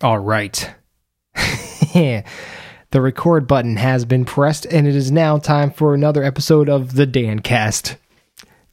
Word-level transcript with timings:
All 0.00 0.20
right. 0.20 0.70
the 1.92 2.22
record 2.92 3.48
button 3.48 3.76
has 3.76 4.04
been 4.04 4.24
pressed, 4.24 4.64
and 4.66 4.86
it 4.86 4.94
is 4.94 5.10
now 5.10 5.38
time 5.38 5.72
for 5.72 5.92
another 5.92 6.22
episode 6.22 6.68
of 6.68 6.94
the 6.94 7.04
Dan 7.04 7.40
Cast. 7.40 7.96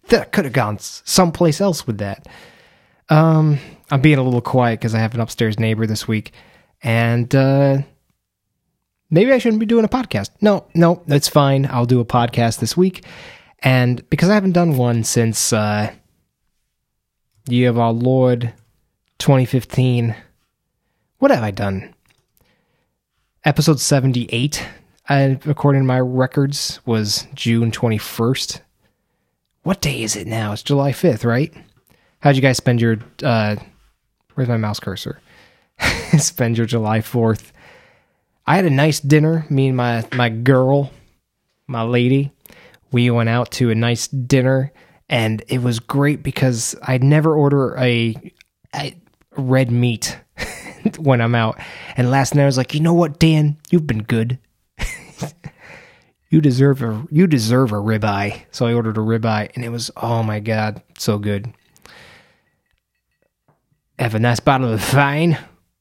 That 0.09 0.31
could 0.31 0.45
have 0.45 0.53
gone 0.53 0.77
someplace 0.77 1.59
else 1.59 1.87
with 1.87 1.97
that. 1.97 2.27
Um, 3.09 3.57
I'm 3.89 4.01
being 4.01 4.19
a 4.19 4.23
little 4.23 4.41
quiet 4.41 4.79
because 4.79 4.93
I 4.93 4.99
have 4.99 5.15
an 5.15 5.19
upstairs 5.19 5.59
neighbor 5.59 5.87
this 5.87 6.07
week, 6.07 6.31
and 6.83 7.33
uh, 7.33 7.79
maybe 9.09 9.31
I 9.31 9.39
shouldn't 9.39 9.59
be 9.59 9.65
doing 9.65 9.85
a 9.85 9.89
podcast. 9.89 10.29
No, 10.41 10.67
no, 10.75 11.01
that's 11.07 11.27
fine. 11.27 11.65
I'll 11.65 11.87
do 11.87 12.01
a 12.01 12.05
podcast 12.05 12.59
this 12.59 12.77
week, 12.77 13.03
and 13.63 14.07
because 14.11 14.29
I 14.29 14.35
haven't 14.35 14.51
done 14.51 14.77
one 14.77 15.03
since 15.03 15.51
uh, 15.51 15.91
Year 17.49 17.71
of 17.71 17.79
Our 17.79 17.93
Lord 17.93 18.53
2015 19.17 20.15
what 21.25 21.31
have 21.31 21.43
I 21.43 21.49
done? 21.49 21.91
Episode 23.43 23.79
78, 23.79 24.63
I, 25.09 25.39
according 25.47 25.81
to 25.81 25.87
my 25.87 25.99
records, 25.99 26.79
was 26.85 27.25
June 27.33 27.71
21st. 27.71 28.61
What 29.63 29.81
day 29.81 30.03
is 30.03 30.15
it 30.15 30.27
now? 30.27 30.53
It's 30.53 30.61
July 30.61 30.91
5th, 30.91 31.25
right? 31.25 31.51
How'd 32.19 32.35
you 32.35 32.43
guys 32.43 32.57
spend 32.57 32.79
your, 32.79 32.97
uh, 33.23 33.55
where's 34.35 34.47
my 34.47 34.57
mouse 34.57 34.79
cursor? 34.79 35.19
spend 36.19 36.59
your 36.59 36.67
July 36.67 36.99
4th. 36.99 37.53
I 38.45 38.57
had 38.57 38.65
a 38.65 38.69
nice 38.69 38.99
dinner, 38.99 39.47
me 39.49 39.69
and 39.69 39.77
my, 39.77 40.07
my 40.13 40.29
girl, 40.29 40.91
my 41.65 41.81
lady. 41.81 42.33
We 42.91 43.09
went 43.09 43.29
out 43.29 43.49
to 43.53 43.71
a 43.71 43.75
nice 43.75 44.07
dinner 44.07 44.71
and 45.09 45.43
it 45.47 45.63
was 45.63 45.79
great 45.79 46.21
because 46.21 46.75
I'd 46.83 47.03
never 47.03 47.33
order 47.33 47.75
a, 47.79 48.15
a 48.75 48.95
red 49.35 49.71
meat 49.71 50.19
when 50.99 51.21
I'm 51.21 51.35
out. 51.35 51.59
And 51.97 52.11
last 52.11 52.35
night 52.35 52.43
I 52.43 52.47
was 52.47 52.57
like, 52.57 52.73
you 52.73 52.79
know 52.79 52.93
what, 52.93 53.19
Dan, 53.19 53.57
you've 53.69 53.87
been 53.87 54.03
good. 54.03 54.39
you 56.29 56.41
deserve 56.41 56.81
a 56.81 57.05
you 57.09 57.27
deserve 57.27 57.71
a 57.71 57.75
ribeye. 57.75 58.43
So 58.51 58.65
I 58.65 58.73
ordered 58.73 58.97
a 58.97 59.01
ribeye, 59.01 59.51
and 59.55 59.63
it 59.63 59.69
was 59.69 59.91
oh 59.97 60.23
my 60.23 60.39
god, 60.39 60.81
so 60.97 61.17
good. 61.17 61.53
Have 63.97 64.15
a 64.15 64.19
nice 64.19 64.39
bottle 64.39 64.71
of 64.71 64.83
fine 64.83 65.37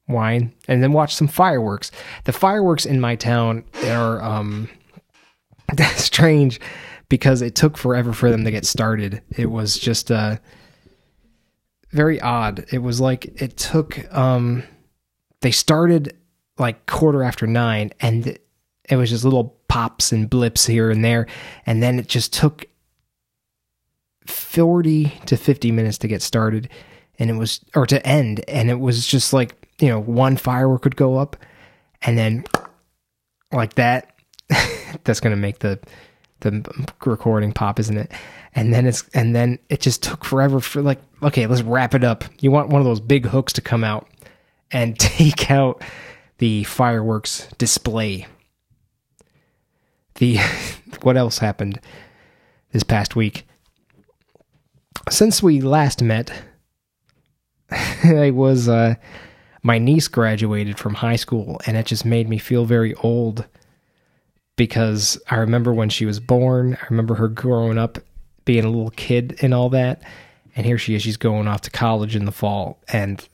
wine, 0.07 0.53
and 0.69 0.83
then 0.83 0.93
watch 0.93 1.15
some 1.15 1.29
fireworks. 1.29 1.91
The 2.25 2.33
fireworks 2.33 2.87
in 2.87 3.01
my 3.01 3.17
town 3.17 3.65
are 3.87 4.23
um 4.23 4.69
strange 5.97 6.61
because 7.09 7.43
it 7.43 7.55
took 7.55 7.77
forever 7.77 8.13
for 8.13 8.31
them 8.31 8.45
to 8.45 8.51
get 8.51 8.65
started. 8.65 9.23
It 9.37 9.51
was 9.51 9.79
just 9.79 10.11
uh 10.11 10.37
very 11.91 12.21
odd. 12.21 12.67
It 12.73 12.79
was 12.79 13.01
like 13.01 13.41
it 13.41 13.57
took 13.57 14.13
um 14.15 14.63
they 15.45 15.51
started 15.51 16.17
like 16.57 16.87
quarter 16.87 17.23
after 17.23 17.47
nine 17.47 17.93
and 18.01 18.39
it 18.89 18.97
was 18.97 19.11
just 19.11 19.25
little 19.25 19.55
pops 19.69 20.11
and 20.11 20.31
blips 20.31 20.65
here 20.65 20.91
and 20.91 21.05
there 21.05 21.27
and 21.67 21.83
then 21.83 21.99
it 21.99 22.09
just 22.09 22.33
took 22.33 22.65
40 24.27 25.13
to 25.27 25.37
50 25.37 25.71
minutes 25.71 25.99
to 25.99 26.09
get 26.09 26.23
started 26.23 26.71
and 27.19 27.29
it 27.29 27.35
was 27.35 27.61
or 27.75 27.85
to 27.85 28.05
end 28.07 28.43
and 28.49 28.71
it 28.71 28.81
was 28.81 29.07
just 29.07 29.35
like 29.35 29.69
you 29.81 29.89
know 29.91 30.01
one 30.01 30.39
firework 30.39 30.85
would 30.85 30.97
go 30.97 31.19
up 31.19 31.37
and 32.01 32.17
then 32.17 32.45
like 33.53 33.75
that 33.75 34.17
that's 35.05 35.21
going 35.21 35.37
to 35.37 35.41
make 35.41 35.59
the 35.59 35.79
the 36.41 36.87
recording 37.05 37.53
pop 37.53 37.79
isn't 37.79 37.97
it? 37.97 38.13
And 38.55 38.73
then 38.73 38.87
it's 38.87 39.09
and 39.15 39.35
then 39.35 39.59
it 39.69 39.81
just 39.81 40.03
took 40.03 40.25
forever 40.25 40.61
for 40.61 40.83
like 40.83 41.01
okay 41.23 41.47
let's 41.47 41.63
wrap 41.63 41.95
it 41.95 42.05
up. 42.05 42.25
You 42.41 42.51
want 42.51 42.69
one 42.69 42.81
of 42.81 42.87
those 42.87 43.01
big 43.01 43.27
hooks 43.27 43.53
to 43.55 43.61
come 43.61 43.85
out 43.85 44.07
and 44.71 44.99
take 44.99 45.51
out 45.51 45.83
the 46.39 46.65
fireworks 46.65 47.49
display. 47.59 48.27
The 50.17 50.39
what 51.03 51.17
else 51.17 51.39
happened 51.39 51.81
this 52.73 52.83
past 52.83 53.17
week? 53.17 53.47
Since 55.11 55.43
we 55.43 55.61
last 55.61 56.03
met, 56.03 56.31
I 57.71 58.31
was 58.31 58.69
uh, 58.69 58.95
my 59.63 59.79
niece 59.79 60.09
graduated 60.09 60.79
from 60.79 60.95
high 60.95 61.17
school, 61.17 61.61
and 61.67 61.77
it 61.77 61.87
just 61.87 62.05
made 62.05 62.29
me 62.29 62.39
feel 62.39 62.65
very 62.65 62.95
old 62.97 63.47
because 64.57 65.21
I 65.31 65.37
remember 65.37 65.73
when 65.73 65.89
she 65.89 66.07
was 66.07 66.21
born. 66.21 66.79
I 66.81 66.87
remember 66.91 67.15
her 67.17 67.29
growing 67.29 67.79
up, 67.79 67.99
being 68.45 68.65
a 68.65 68.71
little 68.71 68.91
kid, 68.91 69.39
and 69.43 69.53
all 69.53 69.71
that. 69.71 70.03
And 70.57 70.65
here 70.65 70.79
she 70.79 70.95
is; 70.95 71.03
she's 71.03 71.17
going 71.17 71.49
off 71.49 71.63
to 71.63 71.71
college 71.71 72.15
in 72.15 72.25
the 72.25 72.33
fall, 72.33 72.79
and 72.93 73.27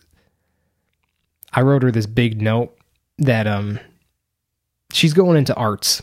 I 1.53 1.63
wrote 1.63 1.83
her 1.83 1.91
this 1.91 2.07
big 2.07 2.41
note 2.41 2.77
that 3.19 3.47
um 3.47 3.79
she's 4.93 5.15
going 5.15 5.37
into 5.37 5.55
arts, 5.55 6.03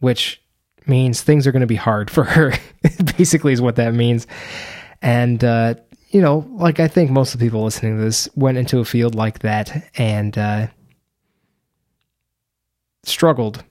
which 0.00 0.42
means 0.86 1.22
things 1.22 1.46
are 1.46 1.52
going 1.52 1.60
to 1.60 1.66
be 1.66 1.76
hard 1.76 2.10
for 2.10 2.24
her. 2.24 2.52
Basically, 3.16 3.52
is 3.52 3.60
what 3.60 3.76
that 3.76 3.94
means. 3.94 4.26
And 5.02 5.42
uh, 5.44 5.74
you 6.10 6.20
know, 6.20 6.46
like 6.52 6.80
I 6.80 6.88
think 6.88 7.10
most 7.10 7.34
of 7.34 7.40
the 7.40 7.46
people 7.46 7.64
listening 7.64 7.98
to 7.98 8.04
this 8.04 8.28
went 8.34 8.58
into 8.58 8.78
a 8.78 8.84
field 8.84 9.14
like 9.14 9.40
that 9.40 9.90
and 9.96 10.36
uh, 10.36 10.66
struggled 13.04 13.64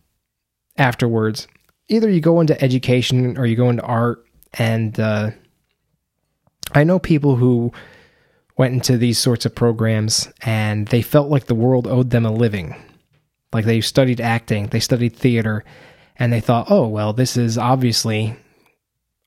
afterwards. 0.78 1.48
Either 1.90 2.10
you 2.10 2.22
go 2.22 2.42
into 2.42 2.62
education 2.62 3.38
or 3.38 3.46
you 3.46 3.56
go 3.56 3.70
into 3.70 3.84
art, 3.84 4.26
and 4.54 5.00
uh, 5.00 5.32
I 6.74 6.84
know 6.84 7.00
people 7.00 7.36
who 7.36 7.72
went 8.58 8.74
into 8.74 8.98
these 8.98 9.20
sorts 9.20 9.46
of 9.46 9.56
programs 9.56 10.32
and 10.42 10.88
they 10.88 11.02
felt 11.02 11.30
like 11.30 11.46
the 11.46 11.56
world 11.56 11.88
owed 11.88 12.10
them 12.10 12.26
a 12.26 12.32
living. 12.32 12.76
Like 13.54 13.66
they 13.66 13.82
studied 13.82 14.20
acting, 14.20 14.68
they 14.68 14.80
studied 14.80 15.16
theater, 15.16 15.64
and 16.18 16.34
they 16.34 16.42
thought, 16.42 16.68
oh, 16.70 16.88
well, 16.88 17.14
this 17.14 17.38
is 17.38 17.58
obviously, 17.58 18.36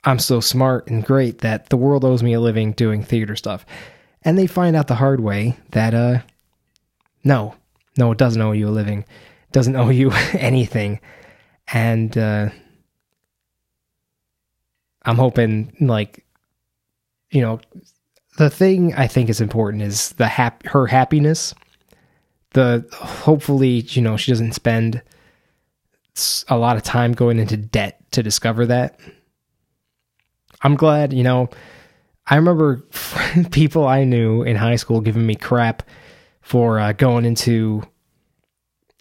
I'm 0.04 0.18
so 0.18 0.40
smart 0.40 0.88
and 0.88 1.04
great 1.04 1.38
that 1.38 1.70
the 1.70 1.76
world 1.76 2.04
owes 2.04 2.22
me 2.22 2.32
a 2.32 2.40
living 2.40 2.72
doing 2.72 3.02
theater 3.02 3.36
stuff. 3.36 3.64
And 4.22 4.36
they 4.36 4.46
find 4.46 4.76
out 4.76 4.88
the 4.88 4.96
hard 4.96 5.20
way 5.20 5.56
that, 5.70 5.94
uh, 5.94 6.18
no, 7.24 7.54
no, 7.96 8.12
it 8.12 8.18
doesn't 8.18 8.42
owe 8.42 8.52
you 8.52 8.68
a 8.68 8.70
living, 8.70 9.00
it 9.00 9.52
doesn't 9.52 9.76
owe 9.76 9.90
you 9.90 10.10
anything. 10.32 11.00
And, 11.72 12.16
uh, 12.18 12.50
I'm 15.02 15.16
hoping, 15.16 15.74
like, 15.80 16.26
you 17.30 17.40
know, 17.40 17.60
the 18.40 18.48
thing 18.48 18.94
I 18.94 19.06
think 19.06 19.28
is 19.28 19.42
important 19.42 19.82
is 19.82 20.12
the 20.12 20.26
hap- 20.26 20.64
her 20.68 20.86
happiness. 20.86 21.54
The 22.54 22.86
hopefully, 22.90 23.84
you 23.88 24.00
know, 24.00 24.16
she 24.16 24.32
doesn't 24.32 24.52
spend 24.52 25.02
a 26.48 26.56
lot 26.56 26.78
of 26.78 26.82
time 26.82 27.12
going 27.12 27.38
into 27.38 27.58
debt 27.58 28.00
to 28.12 28.22
discover 28.22 28.64
that. 28.64 28.98
I'm 30.62 30.74
glad, 30.74 31.12
you 31.12 31.22
know, 31.22 31.50
I 32.28 32.36
remember 32.36 32.82
people 33.50 33.86
I 33.86 34.04
knew 34.04 34.42
in 34.42 34.56
high 34.56 34.76
school 34.76 35.02
giving 35.02 35.26
me 35.26 35.34
crap 35.34 35.82
for 36.40 36.80
uh, 36.80 36.92
going 36.92 37.26
into 37.26 37.82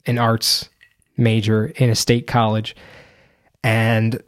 an 0.06 0.18
arts 0.18 0.68
major 1.16 1.68
in 1.68 1.90
a 1.90 1.96
state 1.96 2.28
college. 2.28 2.76
And 3.64 4.22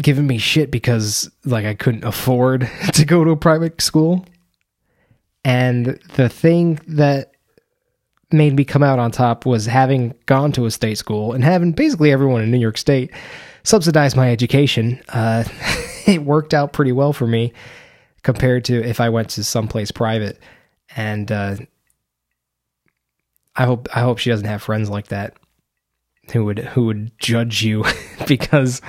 giving 0.00 0.26
me 0.26 0.38
shit 0.38 0.70
because 0.70 1.30
like 1.44 1.64
I 1.64 1.74
couldn't 1.74 2.04
afford 2.04 2.70
to 2.94 3.04
go 3.04 3.24
to 3.24 3.30
a 3.30 3.36
private 3.36 3.80
school. 3.80 4.24
And 5.44 5.98
the 6.14 6.28
thing 6.28 6.78
that 6.86 7.32
made 8.30 8.54
me 8.54 8.64
come 8.64 8.82
out 8.82 8.98
on 8.98 9.10
top 9.10 9.44
was 9.44 9.66
having 9.66 10.14
gone 10.26 10.52
to 10.52 10.66
a 10.66 10.70
state 10.70 10.98
school 10.98 11.32
and 11.32 11.44
having 11.44 11.72
basically 11.72 12.12
everyone 12.12 12.42
in 12.42 12.50
New 12.50 12.58
York 12.58 12.78
State 12.78 13.10
subsidize 13.64 14.16
my 14.16 14.30
education. 14.30 15.02
Uh, 15.08 15.44
it 16.06 16.22
worked 16.22 16.54
out 16.54 16.72
pretty 16.72 16.92
well 16.92 17.12
for 17.12 17.26
me 17.26 17.52
compared 18.22 18.64
to 18.66 18.82
if 18.82 19.00
I 19.00 19.08
went 19.08 19.30
to 19.30 19.44
someplace 19.44 19.90
private. 19.90 20.40
And 20.96 21.30
uh, 21.30 21.56
I 23.56 23.64
hope 23.64 23.88
I 23.94 24.00
hope 24.00 24.18
she 24.18 24.30
doesn't 24.30 24.46
have 24.46 24.62
friends 24.62 24.88
like 24.88 25.08
that 25.08 25.36
who 26.32 26.44
would 26.44 26.60
who 26.60 26.86
would 26.86 27.18
judge 27.18 27.62
you 27.62 27.84
because 28.26 28.80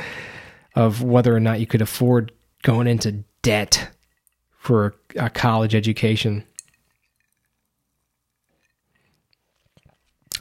of 0.76 1.02
whether 1.04 1.36
or 1.36 1.40
not 1.40 1.60
you 1.60 1.68
could 1.68 1.82
afford 1.82 2.32
going 2.64 2.88
into 2.88 3.24
debt 3.42 3.90
for 4.58 4.96
a, 5.18 5.30
college 5.30 5.76
education. 5.76 6.44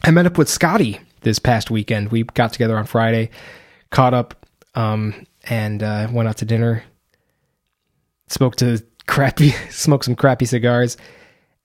I 0.05 0.11
met 0.11 0.27
up 0.27 0.39
with 0.39 0.49
Scotty 0.49 1.01
this 1.21 1.39
past 1.39 1.71
weekend. 1.71 2.11
We 2.11 2.23
got 2.23 2.53
together 2.53 2.79
on 2.79 2.87
Friday, 2.87 3.31
caught 3.91 4.15
up, 4.15 4.47
um, 4.75 5.27
and 5.45 5.83
uh, 5.83 6.09
went 6.11 6.29
out 6.29 6.39
to 6.39 6.45
dinner. 6.45 6.85
Spoke 8.29 8.57
to 8.57 8.83
crappy, 9.07 9.51
smoked 9.71 10.07
some 10.07 10.17
crappy 10.17 10.47
cigars, 10.47 10.97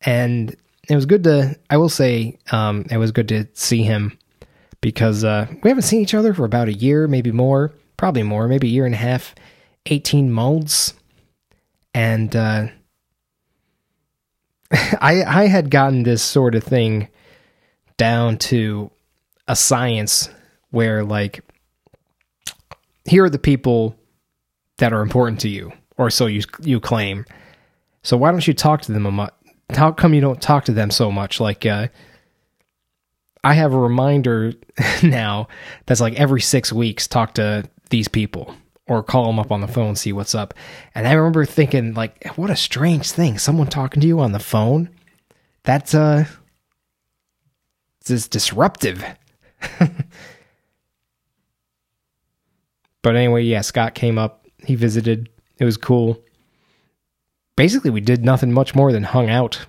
and 0.01 0.55
it 0.89 0.95
was 0.95 1.05
good 1.05 1.23
to. 1.23 1.57
I 1.69 1.77
will 1.77 1.89
say, 1.89 2.37
um, 2.51 2.85
it 2.91 2.97
was 2.97 3.11
good 3.11 3.29
to 3.29 3.47
see 3.53 3.83
him 3.83 4.17
because 4.81 5.23
uh, 5.23 5.47
we 5.63 5.69
haven't 5.69 5.83
seen 5.83 6.01
each 6.01 6.13
other 6.13 6.33
for 6.33 6.45
about 6.45 6.67
a 6.67 6.73
year, 6.73 7.07
maybe 7.07 7.31
more 7.31 7.73
probably 7.97 8.23
more, 8.23 8.47
maybe 8.47 8.67
a 8.67 8.71
year 8.71 8.85
and 8.85 8.95
a 8.95 8.99
half, 8.99 9.35
18 9.87 10.31
molds. 10.31 10.93
And 11.93 12.35
uh, 12.35 12.67
I 14.71 15.23
I 15.23 15.47
had 15.47 15.69
gotten 15.69 16.03
this 16.03 16.21
sort 16.21 16.55
of 16.55 16.63
thing 16.63 17.07
down 17.97 18.37
to 18.37 18.91
a 19.47 19.55
science 19.55 20.29
where 20.71 21.03
like 21.03 21.41
here 23.05 23.23
are 23.23 23.29
the 23.29 23.39
people 23.39 23.95
that 24.77 24.93
are 24.93 25.01
important 25.01 25.39
to 25.41 25.49
you 25.49 25.71
or 25.97 26.09
so 26.09 26.25
you 26.25 26.43
you 26.61 26.79
claim. 26.79 27.25
So 28.03 28.17
why 28.17 28.31
don't 28.31 28.47
you 28.47 28.53
talk 28.53 28.81
to 28.83 28.91
them 28.91 29.05
a 29.05 29.11
much? 29.11 29.33
How 29.71 29.91
come 29.91 30.13
you 30.13 30.21
don't 30.21 30.41
talk 30.41 30.65
to 30.65 30.71
them 30.71 30.91
so 30.91 31.11
much? 31.11 31.39
Like 31.39 31.65
uh 31.65 31.87
I 33.43 33.53
have 33.53 33.73
a 33.73 33.79
reminder 33.79 34.53
now 35.03 35.47
that's 35.85 36.01
like 36.01 36.15
every 36.15 36.41
6 36.41 36.73
weeks 36.73 37.07
talk 37.07 37.35
to 37.35 37.63
these 37.89 38.07
people 38.07 38.55
or 38.87 39.03
call 39.03 39.27
them 39.27 39.39
up 39.39 39.51
on 39.51 39.61
the 39.61 39.67
phone 39.67 39.95
see 39.95 40.13
what's 40.13 40.35
up. 40.35 40.53
And 40.95 41.07
I 41.07 41.13
remember 41.13 41.45
thinking 41.45 41.93
like 41.93 42.25
what 42.35 42.49
a 42.49 42.55
strange 42.55 43.11
thing 43.11 43.37
someone 43.37 43.67
talking 43.67 44.01
to 44.01 44.07
you 44.07 44.19
on 44.19 44.31
the 44.31 44.39
phone. 44.39 44.89
That's 45.63 45.93
uh 45.93 46.25
is 48.09 48.27
disruptive. 48.27 49.03
but 53.01 53.15
anyway, 53.15 53.43
yeah, 53.43 53.61
Scott 53.61 53.95
came 53.95 54.17
up. 54.17 54.45
He 54.63 54.75
visited. 54.75 55.29
It 55.59 55.65
was 55.65 55.77
cool. 55.77 56.23
Basically, 57.55 57.89
we 57.89 58.01
did 58.01 58.23
nothing 58.23 58.51
much 58.51 58.75
more 58.75 58.91
than 58.91 59.03
hung 59.03 59.29
out. 59.29 59.65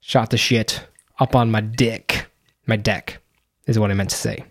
Shot 0.00 0.30
the 0.30 0.36
shit 0.36 0.86
up 1.18 1.36
on 1.36 1.50
my 1.50 1.60
dick. 1.60 2.26
My 2.66 2.76
deck 2.76 3.20
is 3.66 3.78
what 3.78 3.90
I 3.90 3.94
meant 3.94 4.10
to 4.10 4.16
say. 4.16 4.44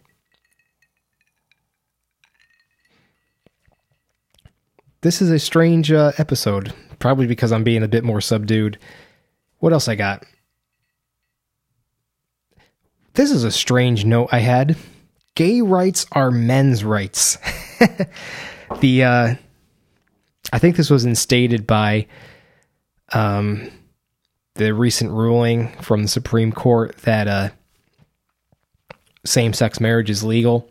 This 5.08 5.22
is 5.22 5.32
a 5.32 5.40
strange 5.40 5.90
uh, 5.90 6.12
episode, 6.18 6.74
probably 7.00 7.28
because 7.28 7.54
I'm 7.54 7.64
being 7.64 7.82
a 7.82 7.88
bit 7.88 8.04
more 8.04 8.20
subdued. 8.20 8.78
What 9.60 9.72
else 9.72 9.88
I 9.88 9.96
got? 9.96 10.26
This 13.14 13.32
is 13.32 13.46
a 13.46 13.52
strange 13.52 14.04
note 14.04 14.28
I 14.34 14.40
had. 14.40 14.76
Gay 15.36 15.62
rights 15.62 16.06
are 16.12 16.30
men's 16.30 16.84
rights. 16.84 17.38
the 18.82 19.06
uh 19.06 19.36
I 20.52 20.60
think 20.60 20.76
this 20.76 20.90
was 20.90 21.06
instated 21.06 21.66
by 21.66 22.08
um 23.14 23.72
the 24.56 24.74
recent 24.74 25.12
ruling 25.12 25.70
from 25.82 26.02
the 26.02 26.10
Supreme 26.10 26.52
Court 26.52 26.98
that 27.04 27.30
uh 27.30 27.50
same-sex 29.26 29.80
marriage 29.80 30.10
is 30.10 30.22
legal. 30.22 30.70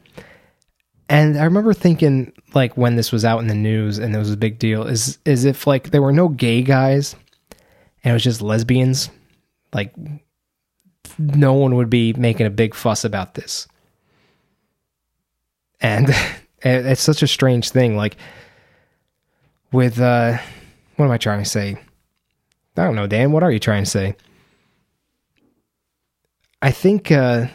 And 1.09 1.39
I 1.39 1.45
remember 1.45 1.73
thinking 1.73 2.33
like 2.55 2.77
when 2.77 2.97
this 2.97 3.13
was 3.13 3.25
out 3.25 3.39
in 3.39 3.47
the 3.47 3.55
news 3.55 3.99
and 3.99 4.15
it 4.15 4.19
was 4.19 4.33
a 4.33 4.37
big 4.37 4.59
deal 4.59 4.85
is 4.85 5.19
is 5.25 5.45
if 5.45 5.67
like 5.67 5.91
there 5.91 6.03
were 6.03 6.13
no 6.13 6.29
gay 6.29 6.63
guys 6.63 7.15
and 8.03 8.11
it 8.11 8.13
was 8.13 8.25
just 8.25 8.43
lesbians 8.43 9.11
like 9.73 9.95
no 11.19 11.53
one 11.53 11.75
would 11.77 11.91
be 11.91 12.13
making 12.15 12.47
a 12.47 12.51
big 12.51 12.75
fuss 12.75 13.05
about 13.05 13.35
this. 13.35 13.67
And 15.81 16.09
it's 16.63 17.03
such 17.03 17.23
a 17.23 17.27
strange 17.27 17.71
thing. 17.71 17.97
Like, 17.97 18.17
with, 19.73 20.01
uh, 20.01 20.39
what 20.97 21.07
am 21.07 21.11
I 21.11 21.19
trying 21.19 21.43
to 21.43 21.49
say? 21.49 21.77
I 22.77 22.85
don't 22.85 22.95
know, 22.95 23.07
Dan. 23.07 23.33
What 23.33 23.43
are 23.43 23.51
you 23.51 23.59
trying 23.59 23.85
to 23.85 23.91
say? 23.91 24.17
I 26.63 26.71
think, 26.71 27.11
uh, 27.11 27.47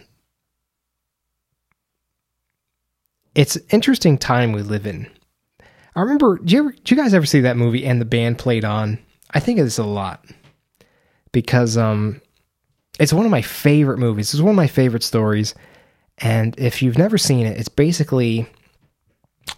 it's 3.36 3.56
an 3.56 3.64
interesting 3.70 4.18
time 4.18 4.52
we 4.52 4.62
live 4.62 4.86
in. 4.86 5.10
I 5.96 6.02
remember, 6.02 6.38
do 6.38 6.56
you, 6.56 6.74
you 6.86 6.98
guys 6.98 7.14
ever 7.14 7.26
see 7.26 7.42
that 7.42 7.58
movie 7.58 7.86
and 7.86 8.00
the 8.00 8.06
band 8.06 8.38
played 8.38 8.66
on? 8.66 9.00
I 9.32 9.40
think 9.40 9.60
of 9.60 9.66
this 9.66 9.78
a 9.78 9.84
lot 9.84 10.26
because 11.32 11.78
um, 11.78 12.22
it's 13.00 13.14
one 13.14 13.26
of 13.26 13.32
my 13.32 13.42
favorite 13.42 14.00
movies. 14.00 14.34
It's 14.34 14.42
one 14.42 14.52
of 14.52 14.58
my 14.58 14.68
favorite 14.68 15.04
stories. 15.04 15.54
And 16.18 16.58
if 16.58 16.82
you've 16.82 16.98
never 16.98 17.18
seen 17.18 17.46
it, 17.46 17.58
it's 17.58 17.70
basically 17.70 18.48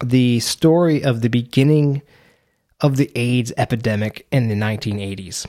the 0.02 0.40
story 0.40 1.02
of 1.04 1.20
the 1.20 1.28
beginning 1.28 2.02
of 2.80 2.96
the 2.96 3.10
AIDS 3.14 3.52
epidemic 3.56 4.26
in 4.32 4.48
the 4.48 4.54
1980s. 4.54 5.46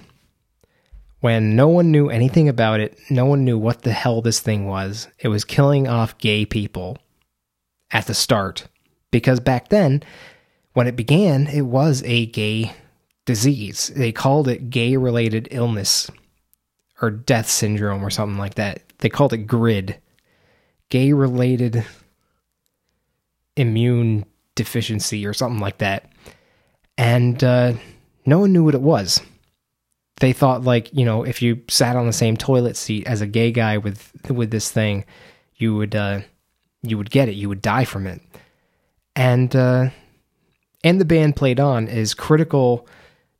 When 1.21 1.55
no 1.55 1.67
one 1.67 1.91
knew 1.91 2.09
anything 2.09 2.47
about 2.47 2.79
it, 2.79 2.99
no 3.09 3.25
one 3.25 3.43
knew 3.43 3.57
what 3.57 3.81
the 3.81 3.93
hell 3.93 4.21
this 4.21 4.39
thing 4.39 4.67
was. 4.67 5.07
It 5.19 5.29
was 5.29 5.43
killing 5.43 5.87
off 5.87 6.17
gay 6.19 6.45
people 6.45 6.99
at 7.91 8.07
the 8.07 8.13
start. 8.13 8.67
Because 9.11 9.39
back 9.39 9.69
then, 9.69 10.03
when 10.73 10.87
it 10.87 10.95
began, 10.95 11.47
it 11.47 11.61
was 11.61 12.03
a 12.05 12.25
gay 12.27 12.73
disease. 13.25 13.91
They 13.95 14.11
called 14.11 14.47
it 14.47 14.69
gay 14.69 14.97
related 14.97 15.47
illness 15.51 16.09
or 17.01 17.11
death 17.11 17.49
syndrome 17.49 18.03
or 18.03 18.09
something 18.09 18.37
like 18.37 18.55
that. 18.55 18.81
They 18.99 19.09
called 19.09 19.33
it 19.33 19.47
GRID, 19.47 19.99
gay 20.89 21.13
related 21.13 21.85
immune 23.55 24.25
deficiency 24.55 25.25
or 25.25 25.33
something 25.33 25.59
like 25.59 25.79
that. 25.79 26.09
And 26.97 27.43
uh, 27.43 27.73
no 28.25 28.39
one 28.39 28.53
knew 28.53 28.63
what 28.63 28.75
it 28.75 28.81
was. 28.81 29.21
They 30.21 30.31
thought 30.31 30.63
like, 30.63 30.93
you 30.93 31.03
know, 31.03 31.23
if 31.23 31.41
you 31.41 31.61
sat 31.69 31.97
on 31.97 32.07
the 32.07 32.13
same 32.13 32.37
toilet 32.37 32.77
seat 32.77 33.05
as 33.05 33.21
a 33.21 33.27
gay 33.27 33.51
guy 33.51 33.77
with 33.77 34.11
with 34.29 34.49
this 34.49 34.71
thing, 34.71 35.05
you 35.55 35.75
would 35.75 35.93
uh, 35.93 36.21
you 36.89 36.97
would 36.97 37.11
get 37.11 37.29
it, 37.29 37.35
you 37.35 37.49
would 37.49 37.61
die 37.61 37.85
from 37.85 38.07
it. 38.07 38.21
And 39.15 39.55
uh, 39.55 39.89
and 40.83 40.99
the 40.99 41.05
band 41.05 41.35
played 41.35 41.59
on 41.59 41.87
is 41.87 42.13
critical 42.13 42.87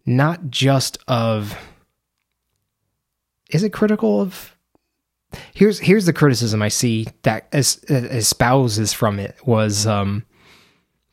not 0.05 0.49
just 0.49 0.97
of 1.07 1.57
is 3.49 3.63
it 3.63 3.73
critical 3.73 4.21
of 4.21 4.55
here's 5.53 5.79
here's 5.79 6.05
the 6.05 6.13
criticism 6.13 6.61
I 6.61 6.69
see 6.69 7.07
that 7.23 7.47
as, 7.51 7.83
espouses 7.89 8.93
from 8.93 9.19
it 9.19 9.35
was 9.45 9.85
um, 9.85 10.25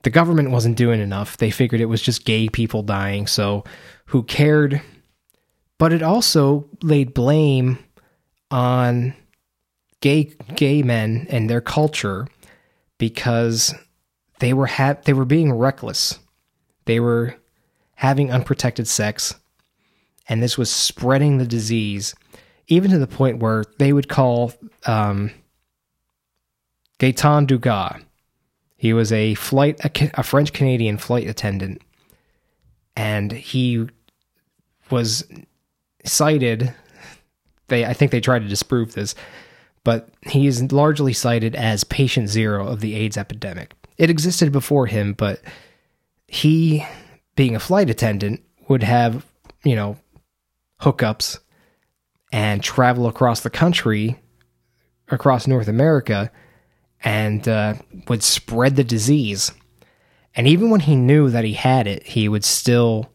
the 0.03 0.11
government 0.11 0.51
wasn't 0.51 0.77
doing 0.77 1.01
enough. 1.01 1.37
They 1.37 1.51
figured 1.51 1.81
it 1.81 1.87
was 1.87 2.03
just 2.03 2.25
gay 2.25 2.49
people 2.49 2.83
dying, 2.83 3.27
so 3.27 3.65
who 4.07 4.23
cared? 4.23 4.81
But 5.79 5.93
it 5.93 6.03
also 6.03 6.69
laid 6.83 7.15
blame 7.15 7.79
on 8.51 9.15
gay 10.03 10.35
gay 10.55 10.83
men 10.83 11.27
and 11.31 11.49
their 11.49 11.63
culture 11.63 12.29
because 12.99 13.75
they 14.41 14.53
were 14.53 14.67
ha- 14.67 14.99
they 15.05 15.15
were 15.15 15.25
being 15.25 15.53
reckless. 15.53 16.19
They 16.85 17.01
were 17.01 17.37
having 17.95 18.31
unprotected 18.31 18.87
sex 18.87 19.35
and 20.29 20.43
this 20.43 20.59
was 20.59 20.71
spreading 20.71 21.39
the 21.39 21.47
disease 21.47 22.15
even 22.69 22.91
to 22.91 22.99
the 22.99 23.07
point 23.07 23.39
where 23.39 23.65
they 23.79 23.93
would 23.93 24.09
call 24.09 24.53
um, 24.87 25.31
Gaetan 26.99 27.47
Dugas. 27.47 28.03
He 28.77 28.93
was 28.93 29.13
a 29.13 29.35
flight, 29.35 29.79
a, 29.85 30.11
a 30.15 30.23
French 30.23 30.53
Canadian 30.53 30.97
flight 30.97 31.29
attendant, 31.29 31.83
and 32.97 33.31
he 33.31 33.89
was 34.91 35.25
cited. 36.05 36.75
They, 37.69 37.85
I 37.85 37.93
think 37.93 38.11
they 38.11 38.21
tried 38.21 38.41
to 38.41 38.49
disprove 38.49 38.95
this, 38.95 39.15
but 39.85 40.11
he 40.23 40.47
is 40.47 40.73
largely 40.73 41.13
cited 41.13 41.55
as 41.55 41.85
patient 41.85 42.29
zero 42.29 42.67
of 42.67 42.81
the 42.81 42.95
AIDS 42.95 43.17
epidemic. 43.17 43.75
It 43.99 44.11
existed 44.11 44.53
before 44.53 44.87
him, 44.87 45.13
but 45.13 45.41
he, 46.29 46.87
being 47.37 47.55
a 47.55 47.61
flight 47.61 47.91
attendant, 47.91 48.43
would 48.69 48.83
have, 48.83 49.27
you 49.65 49.77
know, 49.77 49.97
hookups 50.81 51.39
and 52.33 52.63
travel 52.63 53.07
across 53.07 53.41
the 53.41 53.51
country, 53.51 54.19
across 55.09 55.47
North 55.47 55.69
America, 55.69 56.31
and 57.05 57.47
uh, 57.47 57.75
would 58.09 58.23
spread 58.23 58.77
the 58.77 58.85
disease. 58.85 59.53
And 60.35 60.49
even 60.49 60.71
when 60.71 60.81
he 60.81 60.97
knew 60.97 61.29
that 61.31 61.45
he 61.45 61.53
had 61.53 61.87
it, 61.87 62.05
he 62.05 62.29
would 62.29 62.45
still 62.45 63.13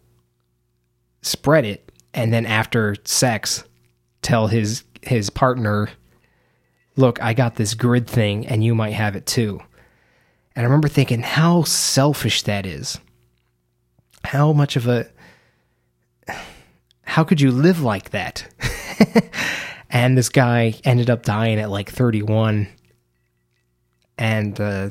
spread 1.21 1.65
it. 1.65 1.91
And 2.13 2.31
then 2.31 2.45
after 2.45 2.95
sex, 3.03 3.63
tell 4.21 4.47
his 4.47 4.83
his 5.01 5.29
partner, 5.29 5.89
"Look, 6.97 7.21
I 7.21 7.33
got 7.33 7.55
this 7.55 7.73
grid 7.73 8.07
thing, 8.07 8.45
and 8.45 8.63
you 8.63 8.75
might 8.75 8.93
have 8.93 9.15
it 9.15 9.25
too." 9.25 9.61
And 10.55 10.63
I 10.65 10.67
remember 10.67 10.89
thinking 10.89 11.21
how 11.21 11.63
selfish 11.63 12.41
that 12.43 12.65
is. 12.65 12.99
How 14.23 14.51
much 14.51 14.75
of 14.75 14.87
a 14.87 15.07
how 17.07 17.23
could 17.23 17.39
you 17.39 17.51
live 17.51 17.81
like 17.81 18.11
that? 18.11 18.47
and 19.89 20.17
this 20.17 20.29
guy 20.29 20.75
ended 20.83 21.09
up 21.09 21.23
dying 21.23 21.59
at 21.59 21.69
like 21.69 21.89
31. 21.89 22.67
And 24.17 24.59
uh, 24.59 24.89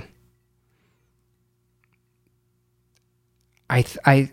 I, 3.68 3.84
I, 4.04 4.32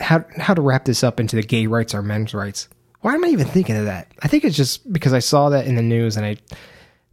how 0.00 0.24
how 0.36 0.54
to 0.54 0.60
wrap 0.60 0.86
this 0.86 1.04
up 1.04 1.20
into 1.20 1.36
the 1.36 1.42
gay 1.42 1.66
rights 1.66 1.94
or 1.94 2.02
men's 2.02 2.34
rights? 2.34 2.68
Why 3.00 3.14
am 3.14 3.24
I 3.24 3.28
even 3.28 3.46
thinking 3.46 3.76
of 3.76 3.84
that? 3.84 4.10
I 4.22 4.28
think 4.28 4.44
it's 4.44 4.56
just 4.56 4.92
because 4.92 5.12
I 5.12 5.20
saw 5.20 5.50
that 5.50 5.66
in 5.66 5.76
the 5.76 5.82
news 5.82 6.16
and 6.16 6.26
I 6.26 6.36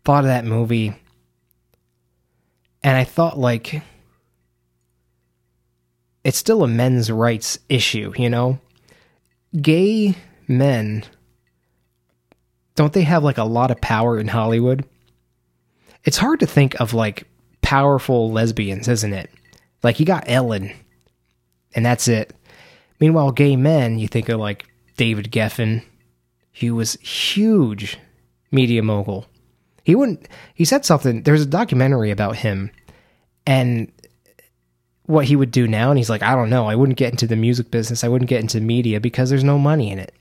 thought 0.03 0.23
of 0.23 0.29
that 0.29 0.45
movie, 0.45 0.95
and 2.83 2.97
I 2.97 3.03
thought 3.03 3.37
like 3.37 3.81
it's 6.23 6.37
still 6.37 6.63
a 6.63 6.67
men's 6.67 7.11
rights 7.11 7.59
issue, 7.69 8.13
you 8.17 8.29
know. 8.29 8.59
Gay 9.61 10.15
men 10.47 11.03
don't 12.75 12.93
they 12.93 13.03
have 13.03 13.23
like 13.23 13.37
a 13.37 13.43
lot 13.43 13.71
of 13.71 13.81
power 13.81 14.19
in 14.19 14.27
Hollywood? 14.27 14.85
It's 16.03 16.17
hard 16.17 16.39
to 16.39 16.45
think 16.45 16.79
of 16.79 16.93
like 16.93 17.27
powerful 17.61 18.31
lesbians, 18.31 18.87
isn't 18.87 19.13
it? 19.13 19.29
Like 19.83 19.99
you 19.99 20.05
got 20.05 20.23
Ellen, 20.27 20.71
and 21.75 21.85
that's 21.85 22.07
it. 22.07 22.33
Meanwhile, 22.99 23.31
gay 23.31 23.55
men, 23.55 23.99
you 23.99 24.07
think 24.07 24.29
of 24.29 24.39
like 24.39 24.65
David 24.97 25.31
Geffen. 25.31 25.83
He 26.51 26.71
was 26.71 26.93
huge 27.01 27.97
media 28.51 28.83
mogul. 28.83 29.25
He 29.83 29.95
wouldn't. 29.95 30.27
He 30.53 30.65
said 30.65 30.85
something. 30.85 31.23
There's 31.23 31.41
a 31.41 31.47
documentary 31.47 32.11
about 32.11 32.37
him, 32.37 32.71
and 33.45 33.91
what 35.05 35.25
he 35.25 35.35
would 35.35 35.51
do 35.51 35.67
now. 35.67 35.89
And 35.89 35.97
he's 35.97 36.09
like, 36.09 36.23
I 36.23 36.35
don't 36.35 36.49
know. 36.49 36.67
I 36.67 36.75
wouldn't 36.75 36.97
get 36.97 37.11
into 37.11 37.27
the 37.27 37.35
music 37.35 37.69
business. 37.69 38.03
I 38.03 38.07
wouldn't 38.07 38.29
get 38.29 38.41
into 38.41 38.61
media 38.61 38.99
because 38.99 39.29
there's 39.29 39.43
no 39.43 39.59
money 39.59 39.91
in 39.91 39.99
it. 39.99 40.13